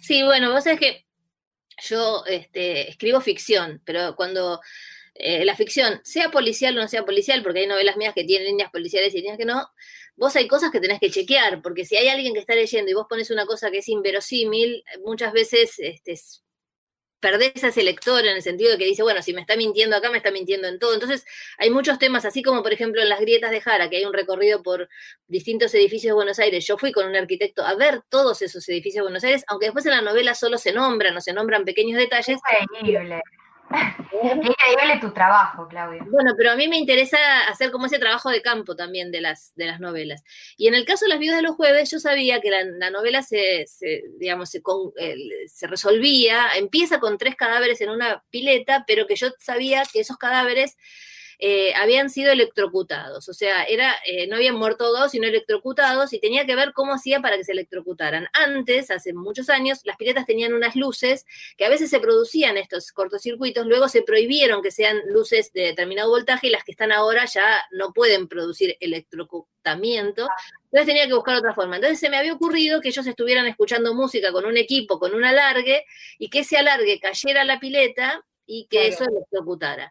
Sí, 0.00 0.22
bueno, 0.22 0.52
vos 0.52 0.64
sabés 0.64 0.80
que 0.80 1.04
yo 1.82 2.24
este, 2.26 2.88
escribo 2.88 3.20
ficción, 3.20 3.82
pero 3.84 4.14
cuando 4.16 4.60
eh, 5.22 5.44
la 5.44 5.54
ficción, 5.56 6.00
sea 6.04 6.30
policial 6.30 6.76
o 6.76 6.80
no 6.80 6.88
sea 6.88 7.04
policial, 7.04 7.42
porque 7.42 7.60
hay 7.60 7.66
novelas 7.66 7.96
mías 7.96 8.14
que 8.14 8.24
tienen 8.24 8.48
líneas 8.48 8.70
policiales 8.70 9.14
y 9.14 9.18
líneas 9.18 9.38
que 9.38 9.44
no, 9.44 9.68
vos 10.16 10.34
hay 10.36 10.48
cosas 10.48 10.70
que 10.70 10.80
tenés 10.80 11.00
que 11.00 11.10
chequear, 11.10 11.62
porque 11.62 11.84
si 11.84 11.96
hay 11.96 12.08
alguien 12.08 12.34
que 12.34 12.40
está 12.40 12.54
leyendo 12.54 12.90
y 12.90 12.94
vos 12.94 13.06
pones 13.08 13.30
una 13.30 13.46
cosa 13.46 13.70
que 13.70 13.78
es 13.78 13.88
inverosímil, 13.88 14.82
muchas 15.04 15.32
veces 15.32 15.78
este, 15.78 16.16
perdés 17.20 17.62
a 17.62 17.68
ese 17.68 17.82
lector 17.82 18.24
en 18.24 18.34
el 18.34 18.42
sentido 18.42 18.72
de 18.72 18.78
que 18.78 18.86
dice, 18.86 19.02
bueno, 19.02 19.22
si 19.22 19.32
me 19.32 19.42
está 19.42 19.56
mintiendo 19.56 19.94
acá, 19.94 20.10
me 20.10 20.16
está 20.16 20.30
mintiendo 20.30 20.66
en 20.68 20.78
todo. 20.78 20.94
Entonces, 20.94 21.24
hay 21.58 21.70
muchos 21.70 21.98
temas, 21.98 22.24
así 22.24 22.42
como 22.42 22.62
por 22.62 22.72
ejemplo 22.72 23.02
en 23.02 23.08
las 23.08 23.20
grietas 23.20 23.50
de 23.50 23.60
Jara, 23.60 23.88
que 23.90 23.98
hay 23.98 24.04
un 24.04 24.12
recorrido 24.12 24.62
por 24.62 24.88
distintos 25.28 25.74
edificios 25.74 26.10
de 26.10 26.14
Buenos 26.14 26.38
Aires. 26.38 26.66
Yo 26.66 26.78
fui 26.78 26.92
con 26.92 27.06
un 27.06 27.16
arquitecto 27.16 27.64
a 27.64 27.74
ver 27.74 28.02
todos 28.08 28.42
esos 28.42 28.66
edificios 28.68 29.02
de 29.02 29.10
Buenos 29.10 29.24
Aires, 29.24 29.44
aunque 29.48 29.66
después 29.66 29.84
en 29.86 29.92
la 29.92 30.02
novela 30.02 30.34
solo 30.34 30.58
se 30.58 30.72
nombran 30.72 31.16
o 31.16 31.20
se 31.20 31.32
nombran 31.32 31.64
pequeños 31.64 31.98
detalles. 31.98 32.38
Increíble. 32.80 33.20
Es 34.22 34.36
increíble 34.36 34.98
tu 35.00 35.12
trabajo, 35.12 35.66
Claudia. 35.68 36.04
Bueno, 36.10 36.34
pero 36.36 36.50
a 36.52 36.56
mí 36.56 36.68
me 36.68 36.76
interesa 36.76 37.16
hacer 37.48 37.70
como 37.70 37.86
ese 37.86 37.98
trabajo 37.98 38.28
de 38.28 38.42
campo 38.42 38.76
también 38.76 39.10
de 39.10 39.20
las, 39.20 39.54
de 39.54 39.66
las 39.66 39.80
novelas. 39.80 40.24
Y 40.56 40.68
en 40.68 40.74
el 40.74 40.84
caso 40.84 41.04
de 41.04 41.10
Las 41.10 41.18
Viudas 41.18 41.38
de 41.38 41.42
los 41.42 41.56
Jueves, 41.56 41.90
yo 41.90 41.98
sabía 42.00 42.40
que 42.40 42.50
la, 42.50 42.90
novela 42.90 43.22
se, 43.22 43.64
digamos, 44.18 44.50
se, 44.50 44.60
se, 45.48 45.66
resolvía, 45.66 46.48
empieza 46.56 47.00
con 47.00 47.16
tres 47.16 47.36
cadáveres 47.36 47.80
en 47.80 47.90
una 47.90 48.22
pileta, 48.30 48.84
pero 48.86 49.06
que 49.06 49.16
yo 49.16 49.28
sabía 49.38 49.84
que 49.90 50.00
esos 50.00 50.18
cadáveres 50.18 50.76
eh, 51.42 51.72
habían 51.74 52.10
sido 52.10 52.30
electrocutados, 52.32 53.26
o 53.30 53.32
sea, 53.32 53.64
era, 53.64 53.94
eh, 54.04 54.26
no 54.26 54.36
habían 54.36 54.56
muerto 54.56 54.84
ahogados, 54.84 55.12
sino 55.12 55.26
electrocutados, 55.26 56.12
y 56.12 56.20
tenía 56.20 56.44
que 56.44 56.54
ver 56.54 56.74
cómo 56.74 56.92
hacía 56.92 57.20
para 57.20 57.38
que 57.38 57.44
se 57.44 57.52
electrocutaran. 57.52 58.28
Antes, 58.34 58.90
hace 58.90 59.14
muchos 59.14 59.48
años, 59.48 59.80
las 59.84 59.96
piletas 59.96 60.26
tenían 60.26 60.52
unas 60.52 60.76
luces 60.76 61.24
que 61.56 61.64
a 61.64 61.70
veces 61.70 61.88
se 61.88 61.98
producían 61.98 62.58
estos 62.58 62.92
cortocircuitos, 62.92 63.66
luego 63.66 63.88
se 63.88 64.02
prohibieron 64.02 64.60
que 64.60 64.70
sean 64.70 65.00
luces 65.06 65.50
de 65.54 65.62
determinado 65.62 66.10
voltaje 66.10 66.48
y 66.48 66.50
las 66.50 66.62
que 66.62 66.72
están 66.72 66.92
ahora 66.92 67.24
ya 67.24 67.64
no 67.70 67.94
pueden 67.94 68.28
producir 68.28 68.76
electrocutamiento. 68.78 70.28
Entonces 70.64 70.86
tenía 70.86 71.06
que 71.06 71.14
buscar 71.14 71.36
otra 71.36 71.54
forma. 71.54 71.76
Entonces 71.76 71.98
se 71.98 72.10
me 72.10 72.18
había 72.18 72.34
ocurrido 72.34 72.82
que 72.82 72.88
ellos 72.88 73.06
estuvieran 73.06 73.46
escuchando 73.46 73.94
música 73.94 74.30
con 74.30 74.44
un 74.44 74.58
equipo, 74.58 74.98
con 74.98 75.14
un 75.14 75.24
alargue, 75.24 75.86
y 76.18 76.28
que 76.28 76.40
ese 76.40 76.58
alargue 76.58 77.00
cayera 77.00 77.42
a 77.42 77.44
la 77.46 77.58
pileta 77.58 78.26
y 78.44 78.66
que 78.66 78.88
eso 78.88 79.04
electrocutara. 79.04 79.88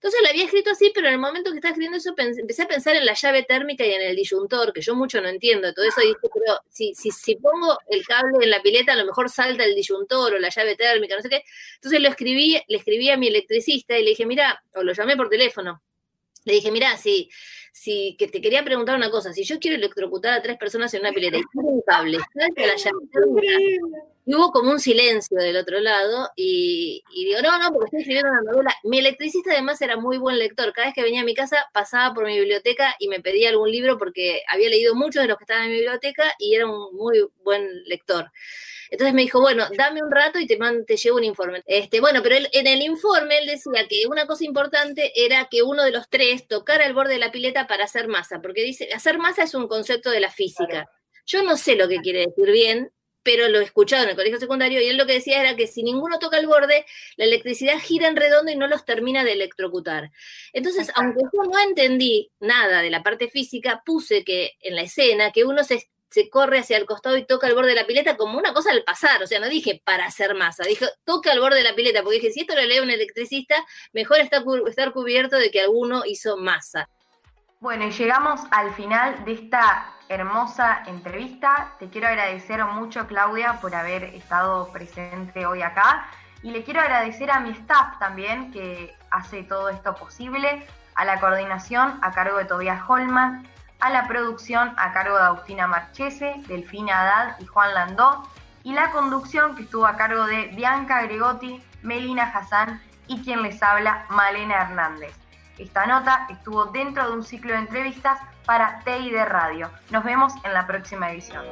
Entonces 0.00 0.22
la 0.22 0.30
había 0.30 0.44
escrito 0.46 0.70
así, 0.70 0.90
pero 0.94 1.08
en 1.08 1.12
el 1.12 1.20
momento 1.20 1.50
que 1.50 1.58
estaba 1.58 1.72
escribiendo 1.72 1.98
eso 1.98 2.14
empecé 2.16 2.62
a 2.62 2.68
pensar 2.68 2.96
en 2.96 3.04
la 3.04 3.12
llave 3.12 3.42
térmica 3.42 3.84
y 3.84 3.90
en 3.92 4.00
el 4.00 4.16
disyuntor, 4.16 4.72
que 4.72 4.80
yo 4.80 4.94
mucho 4.94 5.20
no 5.20 5.28
entiendo. 5.28 5.74
Todo 5.74 5.84
eso, 5.84 6.00
y 6.00 6.06
dije, 6.06 6.20
pero 6.32 6.58
si, 6.70 6.94
si, 6.94 7.10
si 7.10 7.36
pongo 7.36 7.78
el 7.86 8.02
cable 8.06 8.38
en 8.42 8.48
la 8.48 8.62
pileta, 8.62 8.94
a 8.94 8.96
lo 8.96 9.04
mejor 9.04 9.28
salta 9.28 9.62
el 9.62 9.74
disyuntor 9.74 10.32
o 10.32 10.38
la 10.38 10.48
llave 10.48 10.74
térmica, 10.74 11.16
no 11.16 11.20
sé 11.20 11.28
qué. 11.28 11.44
Entonces 11.74 12.00
lo 12.00 12.08
escribí, 12.08 12.58
le 12.66 12.78
escribí 12.78 13.10
a 13.10 13.18
mi 13.18 13.28
electricista 13.28 13.98
y 13.98 14.02
le 14.02 14.10
dije, 14.10 14.24
mira, 14.24 14.64
o 14.74 14.82
lo 14.82 14.94
llamé 14.94 15.18
por 15.18 15.28
teléfono, 15.28 15.82
le 16.46 16.54
dije, 16.54 16.70
mira, 16.70 16.96
si, 16.96 17.28
si 17.70 18.16
que 18.18 18.26
te 18.26 18.40
quería 18.40 18.64
preguntar 18.64 18.96
una 18.96 19.10
cosa, 19.10 19.34
si 19.34 19.44
yo 19.44 19.58
quiero 19.58 19.76
electrocutar 19.76 20.32
a 20.32 20.40
tres 20.40 20.56
personas 20.56 20.94
en 20.94 21.00
una 21.02 21.12
pileta 21.12 21.36
y 21.36 21.42
quiero 21.42 21.68
un 21.68 21.82
cable, 21.82 22.16
salta 22.32 22.66
la 22.66 22.76
llave 22.76 22.98
térmica 23.12 23.52
y 24.30 24.34
hubo 24.36 24.52
como 24.52 24.70
un 24.70 24.78
silencio 24.78 25.36
del 25.38 25.56
otro 25.56 25.80
lado 25.80 26.30
y, 26.36 27.02
digo, 27.12 27.42
no, 27.42 27.58
no, 27.58 27.72
porque 27.72 27.86
estoy 27.86 28.00
escribiendo 28.02 28.30
una 28.30 28.52
novela. 28.52 28.76
Mi 28.84 29.00
electricista 29.00 29.50
además 29.50 29.82
era 29.82 29.96
muy 29.96 30.18
buen 30.18 30.38
lector. 30.38 30.72
Cada 30.72 30.86
vez 30.86 30.94
que 30.94 31.02
venía 31.02 31.22
a 31.22 31.24
mi 31.24 31.34
casa 31.34 31.68
pasaba 31.72 32.14
por 32.14 32.26
mi 32.26 32.38
biblioteca 32.38 32.94
y 33.00 33.08
me 33.08 33.18
pedía 33.18 33.48
algún 33.48 33.72
libro 33.72 33.98
porque 33.98 34.42
había 34.46 34.68
leído 34.68 34.94
muchos 34.94 35.22
de 35.22 35.26
los 35.26 35.36
que 35.36 35.42
estaban 35.42 35.64
en 35.64 35.70
mi 35.70 35.78
biblioteca 35.78 36.32
y 36.38 36.54
era 36.54 36.68
un 36.68 36.94
muy 36.94 37.26
buen 37.42 37.82
lector. 37.86 38.30
Entonces 38.92 39.14
me 39.14 39.22
dijo, 39.22 39.40
bueno, 39.40 39.66
dame 39.76 40.00
un 40.00 40.12
rato 40.12 40.38
y 40.38 40.46
te, 40.46 40.56
te 40.86 40.96
llevo 40.96 41.16
un 41.16 41.24
informe. 41.24 41.64
Este, 41.66 42.00
bueno, 42.00 42.22
pero 42.22 42.36
en 42.36 42.66
el 42.68 42.82
informe 42.82 43.38
él 43.38 43.48
decía 43.48 43.88
que 43.88 44.06
una 44.08 44.26
cosa 44.26 44.44
importante 44.44 45.10
era 45.16 45.48
que 45.50 45.64
uno 45.64 45.82
de 45.82 45.90
los 45.90 46.08
tres 46.08 46.46
tocara 46.46 46.86
el 46.86 46.94
borde 46.94 47.14
de 47.14 47.18
la 47.18 47.32
pileta 47.32 47.66
para 47.66 47.82
hacer 47.82 48.06
masa, 48.06 48.40
porque 48.40 48.62
dice, 48.62 48.90
hacer 48.94 49.18
masa 49.18 49.42
es 49.42 49.54
un 49.54 49.66
concepto 49.66 50.08
de 50.08 50.20
la 50.20 50.30
física. 50.30 50.88
Yo 51.26 51.42
no 51.42 51.56
sé 51.56 51.74
lo 51.74 51.88
que 51.88 51.98
quiere 51.98 52.26
decir 52.26 52.52
bien, 52.52 52.92
pero 53.22 53.48
lo 53.48 53.60
he 53.60 53.64
escuchado 53.64 54.04
en 54.04 54.10
el 54.10 54.16
colegio 54.16 54.38
secundario 54.38 54.80
y 54.80 54.86
él 54.86 54.96
lo 54.96 55.06
que 55.06 55.14
decía 55.14 55.40
era 55.40 55.56
que 55.56 55.66
si 55.66 55.82
ninguno 55.82 56.18
toca 56.18 56.38
el 56.38 56.46
borde, 56.46 56.86
la 57.16 57.24
electricidad 57.24 57.78
gira 57.78 58.08
en 58.08 58.16
redondo 58.16 58.50
y 58.50 58.56
no 58.56 58.66
los 58.66 58.84
termina 58.84 59.24
de 59.24 59.32
electrocutar. 59.32 60.10
Entonces, 60.52 60.90
aunque 60.94 61.20
yo 61.32 61.42
no 61.42 61.58
entendí 61.60 62.30
nada 62.40 62.82
de 62.82 62.90
la 62.90 63.02
parte 63.02 63.28
física, 63.28 63.82
puse 63.84 64.24
que 64.24 64.52
en 64.60 64.76
la 64.76 64.82
escena 64.82 65.32
que 65.32 65.44
uno 65.44 65.62
se, 65.64 65.88
corre 66.30 66.58
hacia 66.58 66.76
el 66.76 66.86
costado 66.86 67.16
y 67.16 67.24
toca 67.24 67.46
el 67.46 67.54
borde 67.54 67.68
de 67.68 67.76
la 67.76 67.86
pileta 67.86 68.16
como 68.16 68.36
una 68.36 68.52
cosa 68.52 68.72
al 68.72 68.82
pasar, 68.82 69.22
o 69.22 69.26
sea, 69.26 69.38
no 69.38 69.48
dije 69.48 69.80
para 69.84 70.06
hacer 70.06 70.34
masa, 70.34 70.64
dije 70.64 70.86
toca 71.04 71.32
el 71.32 71.40
borde 71.40 71.58
de 71.58 71.64
la 71.64 71.76
pileta, 71.76 72.02
porque 72.02 72.18
dije, 72.18 72.32
si 72.32 72.40
esto 72.40 72.54
lo 72.56 72.62
lee 72.62 72.80
un 72.80 72.90
electricista, 72.90 73.64
mejor 73.92 74.18
está, 74.18 74.42
estar 74.68 74.92
cubierto 74.92 75.36
de 75.36 75.50
que 75.50 75.60
alguno 75.60 76.02
hizo 76.04 76.36
masa. 76.36 76.88
Bueno, 77.62 77.84
y 77.84 77.90
llegamos 77.90 78.40
al 78.52 78.72
final 78.72 79.22
de 79.26 79.34
esta 79.34 79.92
hermosa 80.08 80.82
entrevista. 80.86 81.74
Te 81.78 81.90
quiero 81.90 82.08
agradecer 82.08 82.64
mucho, 82.64 83.06
Claudia, 83.06 83.60
por 83.60 83.74
haber 83.74 84.04
estado 84.04 84.72
presente 84.72 85.44
hoy 85.44 85.60
acá. 85.60 86.06
Y 86.42 86.52
le 86.52 86.64
quiero 86.64 86.80
agradecer 86.80 87.30
a 87.30 87.38
mi 87.38 87.50
staff 87.50 87.98
también, 87.98 88.50
que 88.50 88.96
hace 89.10 89.42
todo 89.42 89.68
esto 89.68 89.94
posible, 89.94 90.66
a 90.94 91.04
la 91.04 91.20
coordinación 91.20 91.98
a 92.00 92.12
cargo 92.12 92.38
de 92.38 92.46
Tobias 92.46 92.80
Holman, 92.88 93.46
a 93.80 93.90
la 93.90 94.08
producción 94.08 94.72
a 94.78 94.94
cargo 94.94 95.18
de 95.18 95.24
Agustina 95.24 95.66
Marchese, 95.66 96.36
Delfina 96.46 97.02
Haddad 97.02 97.40
y 97.40 97.44
Juan 97.44 97.74
Landó, 97.74 98.26
y 98.62 98.72
la 98.72 98.90
conducción 98.90 99.54
que 99.54 99.64
estuvo 99.64 99.84
a 99.86 99.98
cargo 99.98 100.24
de 100.24 100.46
Bianca 100.56 101.02
Gregotti, 101.02 101.62
Melina 101.82 102.22
Hassan 102.22 102.80
y 103.06 103.22
quien 103.22 103.42
les 103.42 103.62
habla, 103.62 104.06
Malena 104.08 104.62
Hernández. 104.62 105.14
Esta 105.60 105.84
nota 105.84 106.26
estuvo 106.30 106.64
dentro 106.66 107.06
de 107.06 107.12
un 107.12 107.22
ciclo 107.22 107.52
de 107.52 107.58
entrevistas 107.58 108.18
para 108.46 108.80
TID 108.82 109.14
Radio. 109.26 109.70
Nos 109.90 110.02
vemos 110.04 110.32
en 110.42 110.54
la 110.54 110.66
próxima 110.66 111.10
edición. 111.10 111.44